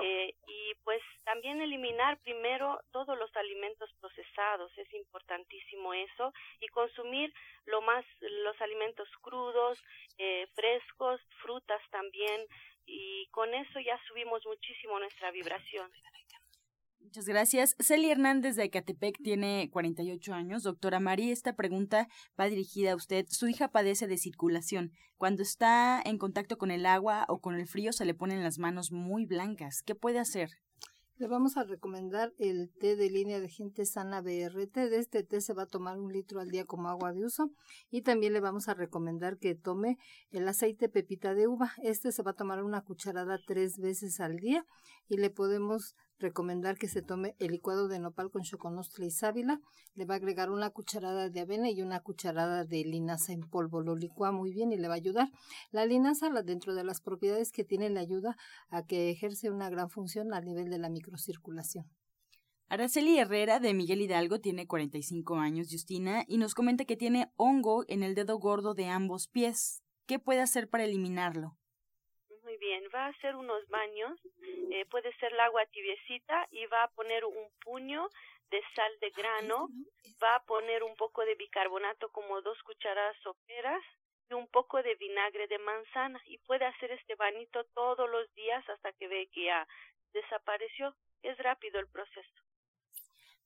Eh, 0.00 0.34
y 0.46 0.74
pues 0.84 1.02
también 1.24 1.60
eliminar 1.60 2.18
primero 2.22 2.80
todos 2.92 3.18
los 3.18 3.34
alimentos 3.36 3.90
procesados, 4.00 4.70
es 4.78 4.92
importantísimo 4.94 5.92
eso, 5.92 6.32
y 6.60 6.68
consumir 6.68 7.32
lo 7.66 7.80
más 7.82 8.04
los 8.20 8.60
alimentos 8.60 9.08
crudos, 9.20 9.78
eh, 10.18 10.46
frescos, 10.54 11.20
frutas 11.42 11.82
también, 11.90 12.46
y 12.86 13.26
con 13.28 13.52
eso 13.54 13.80
ya 13.80 14.00
subimos 14.06 14.44
muchísimo 14.46 14.98
nuestra 14.98 15.30
vibración. 15.30 15.90
Muchas 17.00 17.26
gracias. 17.26 17.74
Celi 17.78 18.10
Hernández 18.10 18.56
de 18.56 18.64
Ecatepec 18.64 19.22
tiene 19.22 19.70
48 19.72 20.34
años. 20.34 20.62
Doctora 20.62 21.00
María, 21.00 21.32
esta 21.32 21.54
pregunta 21.56 22.06
va 22.38 22.48
dirigida 22.48 22.92
a 22.92 22.96
usted. 22.96 23.24
Su 23.28 23.48
hija 23.48 23.68
padece 23.68 24.06
de 24.06 24.18
circulación. 24.18 24.92
Cuando 25.16 25.42
está 25.42 26.02
en 26.04 26.18
contacto 26.18 26.58
con 26.58 26.70
el 26.70 26.84
agua 26.84 27.24
o 27.28 27.40
con 27.40 27.54
el 27.54 27.66
frío 27.66 27.92
se 27.92 28.04
le 28.04 28.14
ponen 28.14 28.42
las 28.42 28.58
manos 28.58 28.92
muy 28.92 29.24
blancas. 29.24 29.82
¿Qué 29.82 29.94
puede 29.94 30.18
hacer? 30.18 30.50
Le 31.18 31.26
vamos 31.26 31.56
a 31.56 31.64
recomendar 31.64 32.32
el 32.38 32.70
té 32.78 32.94
de 32.94 33.10
línea 33.10 33.40
de 33.40 33.48
gente 33.48 33.84
sana 33.86 34.20
BRT. 34.20 34.76
De 34.76 34.98
este 34.98 35.24
té 35.24 35.40
se 35.40 35.52
va 35.52 35.64
a 35.64 35.66
tomar 35.66 35.98
un 35.98 36.12
litro 36.12 36.38
al 36.38 36.48
día 36.50 36.64
como 36.64 36.88
agua 36.88 37.12
de 37.12 37.24
uso. 37.24 37.50
Y 37.90 38.02
también 38.02 38.34
le 38.34 38.38
vamos 38.38 38.68
a 38.68 38.74
recomendar 38.74 39.36
que 39.38 39.56
tome 39.56 39.98
el 40.30 40.46
aceite 40.46 40.88
pepita 40.88 41.34
de 41.34 41.48
uva. 41.48 41.72
Este 41.82 42.12
se 42.12 42.22
va 42.22 42.30
a 42.30 42.36
tomar 42.36 42.62
una 42.62 42.82
cucharada 42.82 43.40
tres 43.44 43.78
veces 43.78 44.20
al 44.20 44.36
día. 44.36 44.64
Y 45.08 45.16
le 45.16 45.30
podemos 45.30 45.96
recomendar 46.18 46.76
que 46.78 46.88
se 46.88 47.02
tome 47.02 47.34
el 47.38 47.52
licuado 47.52 47.88
de 47.88 47.98
nopal 47.98 48.30
con 48.30 48.42
choconostle 48.42 49.06
y 49.06 49.10
sábila. 49.10 49.60
Le 49.94 50.04
va 50.04 50.14
a 50.14 50.16
agregar 50.16 50.50
una 50.50 50.70
cucharada 50.70 51.28
de 51.28 51.40
avena 51.40 51.70
y 51.70 51.82
una 51.82 52.00
cucharada 52.00 52.64
de 52.64 52.84
linaza 52.84 53.32
en 53.32 53.48
polvo. 53.48 53.80
Lo 53.80 53.96
licúa 53.96 54.32
muy 54.32 54.52
bien 54.52 54.72
y 54.72 54.76
le 54.76 54.88
va 54.88 54.94
a 54.94 54.96
ayudar. 54.96 55.30
La 55.70 55.86
linaza, 55.86 56.30
dentro 56.42 56.74
de 56.74 56.84
las 56.84 57.00
propiedades 57.00 57.52
que 57.52 57.64
tiene, 57.64 57.90
le 57.90 58.00
ayuda 58.00 58.36
a 58.68 58.84
que 58.84 59.10
ejerce 59.10 59.50
una 59.50 59.70
gran 59.70 59.90
función 59.90 60.34
a 60.34 60.40
nivel 60.40 60.70
de 60.70 60.78
la 60.78 60.88
microcirculación. 60.88 61.86
Araceli 62.70 63.18
Herrera 63.18 63.60
de 63.60 63.72
Miguel 63.72 64.02
Hidalgo 64.02 64.40
tiene 64.40 64.66
45 64.66 65.36
años, 65.36 65.68
Justina, 65.70 66.24
y 66.28 66.36
nos 66.36 66.54
comenta 66.54 66.84
que 66.84 66.96
tiene 66.96 67.32
hongo 67.36 67.84
en 67.88 68.02
el 68.02 68.14
dedo 68.14 68.38
gordo 68.38 68.74
de 68.74 68.86
ambos 68.88 69.26
pies. 69.28 69.82
¿Qué 70.06 70.18
puede 70.18 70.42
hacer 70.42 70.68
para 70.68 70.84
eliminarlo? 70.84 71.56
Bien. 72.58 72.84
Va 72.94 73.06
a 73.06 73.08
hacer 73.08 73.36
unos 73.36 73.66
baños, 73.68 74.18
eh, 74.70 74.84
puede 74.90 75.12
ser 75.16 75.32
el 75.32 75.40
agua 75.40 75.64
tibiecita 75.66 76.46
y 76.50 76.66
va 76.66 76.84
a 76.84 76.90
poner 76.90 77.24
un 77.24 77.48
puño 77.64 78.08
de 78.50 78.62
sal 78.74 78.92
de 79.00 79.10
grano, 79.10 79.68
va 80.22 80.36
a 80.36 80.44
poner 80.44 80.82
un 80.82 80.96
poco 80.96 81.24
de 81.24 81.34
bicarbonato 81.34 82.10
como 82.10 82.40
dos 82.42 82.58
cucharadas 82.62 83.16
soperas 83.22 83.82
y 84.30 84.34
un 84.34 84.46
poco 84.48 84.82
de 84.82 84.94
vinagre 84.96 85.46
de 85.48 85.58
manzana 85.58 86.20
y 86.26 86.38
puede 86.38 86.64
hacer 86.64 86.90
este 86.92 87.14
bañito 87.14 87.64
todos 87.74 88.08
los 88.10 88.32
días 88.34 88.66
hasta 88.68 88.92
que 88.92 89.08
ve 89.08 89.28
que 89.32 89.46
ya 89.46 89.66
desapareció. 90.12 90.94
Es 91.22 91.36
rápido 91.38 91.80
el 91.80 91.88
proceso. 91.88 92.38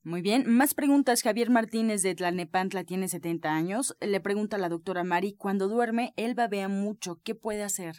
Muy 0.05 0.20
bien, 0.20 0.44
más 0.46 0.75
preguntas. 0.75 1.22
Javier 1.22 1.48
Martínez 1.48 2.03
de 2.03 2.16
Tlalnepantla 2.16 2.83
tiene 2.83 3.07
70 3.07 3.48
años. 3.55 3.96
Le 4.01 4.20
pregunta 4.20 4.57
a 4.57 4.59
la 4.59 4.68
doctora 4.68 5.05
Mari, 5.05 5.37
cuando 5.37 5.68
duerme, 5.68 6.12
él 6.16 6.35
babea 6.35 6.68
mucho, 6.68 7.20
¿qué 7.22 7.37
puede 7.37 7.62
hacer? 7.62 7.94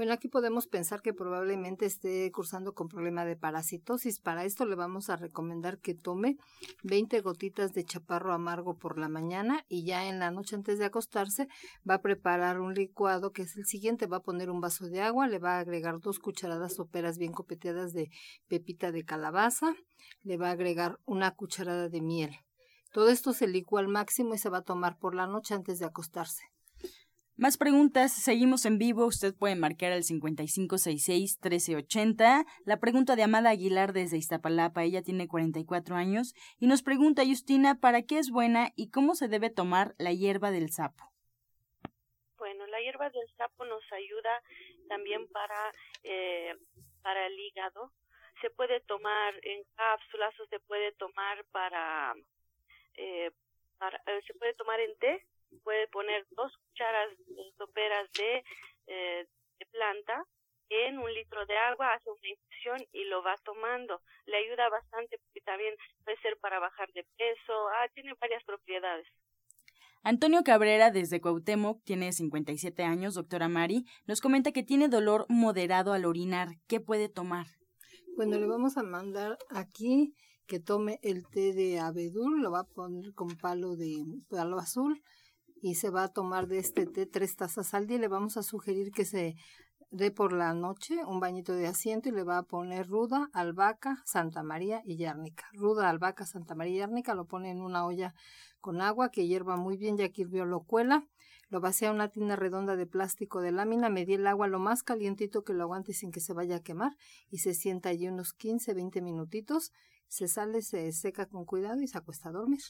Bueno, 0.00 0.14
aquí 0.14 0.28
podemos 0.28 0.66
pensar 0.66 1.02
que 1.02 1.12
probablemente 1.12 1.84
esté 1.84 2.32
cursando 2.32 2.72
con 2.72 2.88
problema 2.88 3.26
de 3.26 3.36
parasitosis. 3.36 4.18
Para 4.18 4.46
esto 4.46 4.64
le 4.64 4.74
vamos 4.74 5.10
a 5.10 5.16
recomendar 5.16 5.76
que 5.76 5.92
tome 5.92 6.38
20 6.84 7.20
gotitas 7.20 7.74
de 7.74 7.84
chaparro 7.84 8.32
amargo 8.32 8.78
por 8.78 8.98
la 8.98 9.10
mañana 9.10 9.62
y 9.68 9.84
ya 9.84 10.08
en 10.08 10.18
la 10.18 10.30
noche 10.30 10.56
antes 10.56 10.78
de 10.78 10.86
acostarse 10.86 11.48
va 11.86 11.96
a 11.96 12.00
preparar 12.00 12.60
un 12.62 12.72
licuado 12.72 13.32
que 13.32 13.42
es 13.42 13.58
el 13.58 13.66
siguiente. 13.66 14.06
Va 14.06 14.16
a 14.16 14.22
poner 14.22 14.48
un 14.48 14.62
vaso 14.62 14.88
de 14.88 15.02
agua, 15.02 15.28
le 15.28 15.38
va 15.38 15.56
a 15.56 15.60
agregar 15.60 16.00
dos 16.00 16.18
cucharadas 16.18 16.76
soperas 16.76 17.18
bien 17.18 17.34
copeteadas 17.34 17.92
de 17.92 18.08
pepita 18.48 18.92
de 18.92 19.04
calabaza, 19.04 19.74
le 20.22 20.38
va 20.38 20.48
a 20.48 20.52
agregar 20.52 20.98
una 21.04 21.32
cucharada 21.32 21.90
de 21.90 22.00
miel. 22.00 22.34
Todo 22.90 23.10
esto 23.10 23.34
se 23.34 23.46
licúa 23.46 23.80
al 23.80 23.88
máximo 23.88 24.32
y 24.32 24.38
se 24.38 24.48
va 24.48 24.58
a 24.60 24.64
tomar 24.64 24.96
por 24.96 25.14
la 25.14 25.26
noche 25.26 25.52
antes 25.52 25.78
de 25.78 25.84
acostarse. 25.84 26.49
Más 27.40 27.56
preguntas, 27.56 28.12
seguimos 28.12 28.66
en 28.66 28.76
vivo, 28.76 29.06
usted 29.06 29.32
puede 29.34 29.56
marcar 29.56 29.92
al 29.92 30.02
5566-1380. 30.02 32.44
La 32.66 32.80
pregunta 32.80 33.16
de 33.16 33.22
Amada 33.22 33.48
Aguilar 33.48 33.94
desde 33.94 34.18
Iztapalapa, 34.18 34.84
ella 34.84 35.00
tiene 35.00 35.26
44 35.26 35.96
años, 35.96 36.34
y 36.58 36.66
nos 36.66 36.82
pregunta, 36.82 37.22
Justina, 37.24 37.80
¿para 37.80 38.02
qué 38.02 38.18
es 38.18 38.30
buena 38.30 38.72
y 38.76 38.90
cómo 38.90 39.14
se 39.14 39.28
debe 39.28 39.48
tomar 39.48 39.94
la 39.96 40.12
hierba 40.12 40.50
del 40.50 40.70
sapo? 40.70 41.10
Bueno, 42.36 42.66
la 42.66 42.78
hierba 42.82 43.08
del 43.08 43.26
sapo 43.38 43.64
nos 43.64 43.90
ayuda 43.90 44.42
también 44.90 45.26
para, 45.28 45.72
eh, 46.04 46.54
para 47.00 47.26
el 47.26 47.40
hígado. 47.40 47.90
Se 48.42 48.50
puede 48.50 48.82
tomar 48.82 49.32
en 49.44 49.64
cápsulas 49.76 50.38
o 50.40 50.46
se 50.48 50.60
puede 50.60 50.92
tomar 50.92 51.42
para, 51.52 52.12
eh, 52.98 53.30
eh, 53.30 54.20
se 54.26 54.34
puede 54.34 54.52
tomar 54.52 54.78
en 54.80 54.94
té 54.98 55.24
puede 55.64 55.88
poner 55.88 56.26
dos 56.30 56.52
cucharas 56.56 57.10
soperas 57.56 58.10
de, 58.12 58.44
eh, 58.86 59.26
de 59.58 59.66
planta 59.66 60.24
en 60.70 60.98
un 60.98 61.12
litro 61.12 61.44
de 61.46 61.56
agua, 61.56 61.92
hace 61.94 62.10
una 62.10 62.28
infusión 62.28 62.88
y 62.92 63.04
lo 63.04 63.22
va 63.22 63.34
tomando. 63.44 64.00
Le 64.26 64.36
ayuda 64.36 64.68
bastante 64.68 65.18
porque 65.18 65.40
también 65.40 65.74
puede 66.04 66.20
ser 66.20 66.38
para 66.38 66.60
bajar 66.60 66.88
de 66.92 67.04
peso, 67.18 67.68
ah, 67.68 67.88
tiene 67.94 68.14
varias 68.20 68.44
propiedades. 68.44 69.06
Antonio 70.02 70.42
Cabrera, 70.44 70.90
desde 70.90 71.20
Cuauhtémoc, 71.20 71.82
tiene 71.84 72.12
57 72.12 72.84
años, 72.84 73.14
doctora 73.14 73.48
Mari, 73.48 73.84
nos 74.06 74.22
comenta 74.22 74.52
que 74.52 74.62
tiene 74.62 74.88
dolor 74.88 75.26
moderado 75.28 75.92
al 75.92 76.06
orinar. 76.06 76.48
¿Qué 76.68 76.80
puede 76.80 77.10
tomar? 77.10 77.46
Bueno, 78.16 78.38
le 78.38 78.46
vamos 78.46 78.78
a 78.78 78.82
mandar 78.82 79.36
aquí 79.50 80.14
que 80.46 80.58
tome 80.58 80.98
el 81.02 81.26
té 81.28 81.52
de 81.52 81.78
abedul, 81.78 82.40
lo 82.40 82.50
va 82.50 82.60
a 82.60 82.64
poner 82.64 83.12
con 83.14 83.36
palo 83.36 83.76
de 83.76 84.04
palo 84.28 84.58
azul, 84.58 85.00
y 85.60 85.74
se 85.74 85.90
va 85.90 86.04
a 86.04 86.08
tomar 86.08 86.46
de 86.46 86.58
este 86.58 86.86
té 86.86 87.06
tres 87.06 87.36
tazas 87.36 87.74
al 87.74 87.86
día. 87.86 87.98
Le 87.98 88.08
vamos 88.08 88.36
a 88.36 88.42
sugerir 88.42 88.92
que 88.92 89.04
se 89.04 89.36
dé 89.90 90.10
por 90.10 90.32
la 90.32 90.54
noche 90.54 91.04
un 91.04 91.20
bañito 91.20 91.52
de 91.52 91.66
asiento 91.66 92.08
y 92.08 92.12
le 92.12 92.22
va 92.22 92.38
a 92.38 92.42
poner 92.44 92.88
ruda, 92.88 93.28
albahaca, 93.32 94.02
Santa 94.04 94.42
María 94.42 94.82
y 94.84 94.96
yárnica. 94.96 95.46
Ruda, 95.52 95.88
albahaca, 95.88 96.26
Santa 96.26 96.54
María 96.54 96.74
y 96.74 96.78
yárnica 96.78 97.14
lo 97.14 97.26
pone 97.26 97.50
en 97.50 97.60
una 97.60 97.84
olla 97.84 98.14
con 98.60 98.80
agua 98.80 99.10
que 99.10 99.26
hierva 99.26 99.56
muy 99.56 99.76
bien, 99.76 99.96
ya 99.96 100.08
que 100.10 100.22
hirvió 100.22 100.44
lo 100.44 100.60
cuela. 100.60 101.06
Lo 101.48 101.60
vacía 101.60 101.88
en 101.88 101.96
una 101.96 102.08
tina 102.08 102.36
redonda 102.36 102.76
de 102.76 102.86
plástico 102.86 103.40
de 103.40 103.50
lámina, 103.50 103.88
medí 103.88 104.14
el 104.14 104.26
agua 104.28 104.46
lo 104.46 104.60
más 104.60 104.84
calientito 104.84 105.42
que 105.42 105.52
lo 105.52 105.64
aguante 105.64 105.92
sin 105.92 106.12
que 106.12 106.20
se 106.20 106.32
vaya 106.32 106.56
a 106.56 106.62
quemar 106.62 106.96
y 107.28 107.38
se 107.38 107.54
sienta 107.54 107.88
allí 107.88 108.06
unos 108.06 108.32
15, 108.34 108.72
20 108.72 109.02
minutitos. 109.02 109.72
Se 110.06 110.28
sale, 110.28 110.62
se 110.62 110.92
seca 110.92 111.26
con 111.26 111.44
cuidado 111.44 111.80
y 111.80 111.88
se 111.88 111.98
acuesta 111.98 112.28
a 112.28 112.32
dormir. 112.32 112.60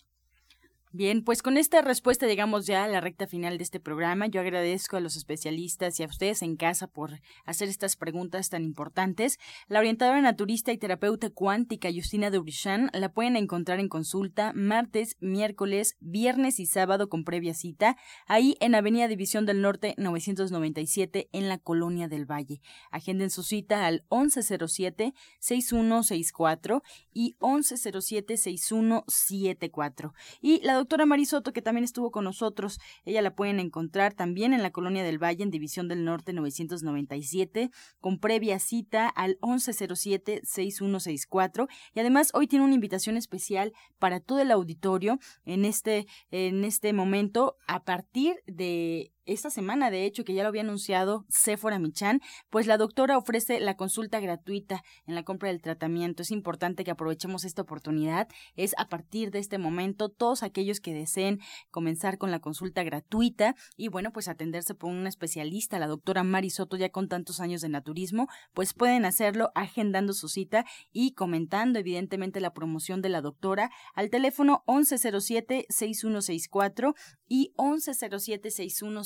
Bien, 0.92 1.22
pues 1.22 1.40
con 1.40 1.57
esta 1.57 1.83
respuesta 1.83 2.26
llegamos 2.26 2.66
ya 2.66 2.83
a 2.83 2.88
la 2.88 3.00
recta 3.00 3.29
final 3.29 3.59
de 3.59 3.62
este 3.62 3.79
programa. 3.79 4.26
Yo 4.26 4.40
agradezco 4.40 4.96
a 4.96 5.00
los 5.00 5.14
especialistas 5.14 6.00
y 6.00 6.03
a 6.03 6.09
ustedes 6.09 6.42
en 6.42 6.57
casa 6.57 6.88
por 6.88 7.20
hacer 7.44 7.68
estas 7.68 7.94
preguntas 7.94 8.48
tan 8.48 8.64
importantes. 8.64 9.38
La 9.68 9.79
orientadora 9.79 10.20
naturista 10.20 10.72
y 10.72 10.79
terapeuta 10.79 11.31
cuántica 11.31 11.90
Justina 11.94 12.33
Dubrichan 12.33 12.90
la 12.92 13.12
pueden 13.12 13.37
encontrar 13.37 13.79
en 13.79 13.88
consulta 13.88 14.53
martes, 14.53 15.16
miércoles, 15.20 15.96
viernes 16.00 16.59
y 16.59 16.66
sábado 16.66 17.09
con 17.09 17.22
previa 17.22 17.55
cita, 17.55 17.96
ahí 18.26 18.57
en 18.59 18.74
Avenida 18.74 19.07
División 19.07 19.46
del 19.46 19.62
Norte 19.62 19.94
997 19.96 21.29
en 21.31 21.48
la 21.48 21.59
Colonia 21.59 22.09
del 22.09 22.29
Valle. 22.29 22.62
Agenden 22.90 23.31
su 23.31 23.44
cita 23.44 23.87
al 23.87 24.05
1107-6164 24.09 26.83
y 27.14 27.37
1107-6174. 27.38 30.14
Y 30.40 30.61
la 30.62 30.80
doctora 30.81 31.07
Marisoto, 31.07 31.53
que 31.53 31.62
también 31.62 31.85
estuvo 31.85 32.11
con 32.11 32.25
nosotros. 32.25 32.81
Ella 33.05 33.23
la 33.23 33.33
pueden 33.35 33.61
encontrar 33.61 34.14
también 34.14 34.53
en 34.53 34.62
la 34.62 34.71
Colonia 34.71 35.05
del 35.05 35.23
Valle, 35.23 35.45
en 35.45 35.51
División 35.51 35.88
del 35.88 36.05
Norte 36.05 36.33
997, 36.33 37.71
con 38.01 38.19
previa 38.19 38.59
cita 38.59 39.09
al 39.09 39.38
1107-6164. 39.40 41.69
Y 41.95 42.01
además 42.01 42.31
hoy 42.35 42.47
tiene 42.47 42.64
una 42.64 42.75
invitación 42.75 43.16
especial 43.16 43.73
para 43.99 44.21
todo 44.21 44.40
el 44.40 44.51
auditorio 44.51 45.19
en 45.45 45.64
este, 45.64 46.07
en 46.31 46.64
este 46.64 46.93
momento 46.93 47.57
a 47.66 47.83
partir 47.85 48.37
de 48.47 49.12
esta 49.27 49.51
semana, 49.51 49.91
de 49.91 50.07
hecho, 50.07 50.25
que 50.25 50.33
ya 50.35 50.43
lo 50.43 50.49
había 50.49 50.63
anunciado 50.63 51.25
Sephora 51.29 51.79
Michan, 51.79 52.21
pues 52.49 52.67
la 52.67 52.79
doctora 52.79 53.19
ofrece 53.19 53.61
la 53.61 53.77
consulta 53.77 54.19
gratuita 54.21 54.83
en 55.07 55.15
la 55.15 55.23
compra 55.23 55.51
del 55.51 55.61
tratamiento. 55.61 56.23
Es 56.23 56.31
importante 56.31 56.85
que 56.85 56.91
aprovechemos 56.91 57.45
esta 57.45 57.61
oportunidad. 57.63 58.29
Es 58.57 58.75
a 58.79 58.89
partir 58.89 59.31
de 59.31 59.39
este 59.39 59.59
momento 59.59 60.09
todos 60.09 60.43
aquellos 60.43 60.81
que 60.81 60.95
deseen 60.95 61.41
comenzar 61.71 62.17
con 62.19 62.31
la 62.31 62.41
consulta 62.41 62.83
gratuita 62.83 63.55
y 63.77 63.89
bueno, 63.89 64.13
pues 64.13 64.29
atenderse 64.29 64.75
por 64.75 64.91
una 64.91 65.09
especialista, 65.09 65.79
la 65.79 65.87
doctora 65.87 66.25
Mari 66.25 66.51
Soto, 66.51 66.77
ya 66.77 66.91
con 66.91 67.09
tantos 67.09 67.41
años 67.41 67.61
de 67.61 67.69
naturismo, 67.69 68.29
pues 68.55 68.75
pueden 68.75 69.05
hacerlo 69.05 69.53
agendando 69.55 70.13
su 70.13 70.29
cita 70.29 70.65
y 70.93 71.13
comentando 71.13 71.79
evidentemente 71.79 72.41
la 72.41 72.53
promoción 72.53 73.01
de 73.03 73.11
la 73.11 73.21
doctora 73.21 73.71
al 73.95 74.11
teléfono 74.11 74.65
1107-6164 74.67 76.95
y 77.29 77.53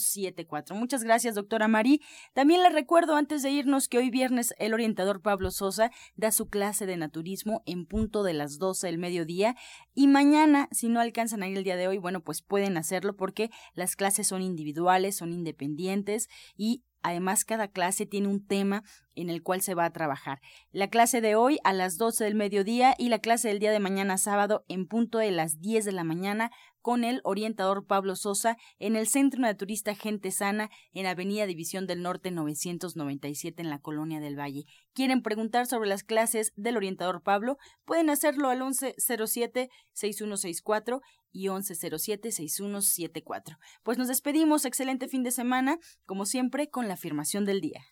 1107-6174. 0.04 0.74
Muchas 0.74 1.04
gracias, 1.04 1.34
doctora 1.34 1.68
Mari. 1.68 2.00
También 2.32 2.62
le 2.62 2.70
recuerdo 2.70 3.16
antes 3.16 3.42
de 3.42 3.50
irnos 3.50 3.88
que 3.88 3.98
hoy 3.98 4.10
viernes 4.10 4.54
el 4.58 4.74
orientador 4.74 5.22
Pablo 5.22 5.50
Sosa 5.50 5.90
da 6.16 6.32
su 6.32 6.48
clase 6.48 6.86
de 6.86 6.96
naturismo 6.96 7.62
en 7.66 7.86
punto 7.86 8.22
de 8.22 8.34
las 8.34 8.58
12 8.58 8.86
del 8.86 8.98
mediodía 8.98 9.56
y 9.94 10.06
mañana, 10.06 10.68
si 10.72 10.88
no 10.88 11.00
alcanzan 11.00 11.42
a 11.42 11.48
ir 11.48 11.56
el 11.56 11.64
día 11.64 11.76
de 11.76 11.88
hoy, 11.88 11.98
bueno, 11.98 12.20
pues 12.20 12.42
pueden 12.42 12.76
hacerlo 12.76 13.16
porque 13.16 13.50
las 13.74 13.96
clases 13.96 14.26
son 14.26 14.42
individuales, 14.42 15.16
son 15.16 15.32
independientes 15.32 16.28
y 16.56 16.84
Además, 17.04 17.44
cada 17.44 17.68
clase 17.68 18.06
tiene 18.06 18.28
un 18.28 18.46
tema 18.46 18.82
en 19.14 19.28
el 19.28 19.42
cual 19.42 19.60
se 19.60 19.74
va 19.74 19.84
a 19.84 19.92
trabajar. 19.92 20.40
La 20.72 20.88
clase 20.88 21.20
de 21.20 21.36
hoy 21.36 21.58
a 21.62 21.74
las 21.74 21.98
12 21.98 22.24
del 22.24 22.34
mediodía 22.34 22.94
y 22.98 23.10
la 23.10 23.18
clase 23.18 23.48
del 23.48 23.58
día 23.58 23.72
de 23.72 23.78
mañana 23.78 24.16
sábado 24.16 24.64
en 24.68 24.86
punto 24.86 25.18
de 25.18 25.30
las 25.30 25.60
10 25.60 25.84
de 25.84 25.92
la 25.92 26.02
mañana 26.02 26.50
con 26.80 27.04
el 27.04 27.20
orientador 27.24 27.86
Pablo 27.86 28.16
Sosa 28.16 28.56
en 28.78 28.96
el 28.96 29.06
Centro 29.06 29.42
Naturista 29.42 29.94
Gente 29.94 30.30
Sana 30.30 30.70
en 30.94 31.04
Avenida 31.04 31.44
División 31.44 31.86
del 31.86 32.00
Norte 32.00 32.30
997 32.30 33.60
en 33.60 33.68
la 33.68 33.80
Colonia 33.80 34.20
del 34.20 34.38
Valle. 34.38 34.64
¿Quieren 34.94 35.20
preguntar 35.20 35.66
sobre 35.66 35.90
las 35.90 36.04
clases 36.04 36.54
del 36.56 36.78
orientador 36.78 37.22
Pablo? 37.22 37.58
Pueden 37.84 38.08
hacerlo 38.08 38.48
al 38.48 38.62
1107-6164 38.62 41.02
y 41.34 41.48
1107-6174. 41.48 43.58
Pues 43.82 43.98
nos 43.98 44.08
despedimos, 44.08 44.64
excelente 44.64 45.08
fin 45.08 45.22
de 45.24 45.32
semana, 45.32 45.78
como 46.06 46.24
siempre, 46.24 46.70
con 46.70 46.88
la 46.88 46.94
afirmación 46.94 47.44
del 47.44 47.60
día. 47.60 47.84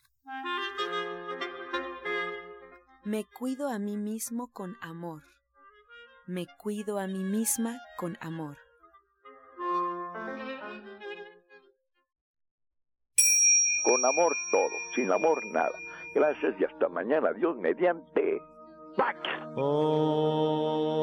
Me 3.03 3.25
cuido 3.25 3.69
a 3.69 3.77
mí 3.77 3.97
mismo 3.97 4.51
con 4.53 4.77
amor. 4.81 5.21
Me 6.25 6.47
cuido 6.57 6.97
a 6.99 7.07
mí 7.07 7.25
misma 7.25 7.81
con 7.97 8.17
amor. 8.21 8.57
Con 13.83 14.05
amor 14.05 14.33
todo, 14.51 14.71
sin 14.95 15.11
amor 15.11 15.45
nada. 15.47 15.77
Gracias 16.15 16.55
y 16.59 16.63
hasta 16.63 16.87
mañana. 16.87 17.33
Dios 17.33 17.57
mediante. 17.57 18.41
¡Pax! 18.95 19.19
Oh. 19.57 20.93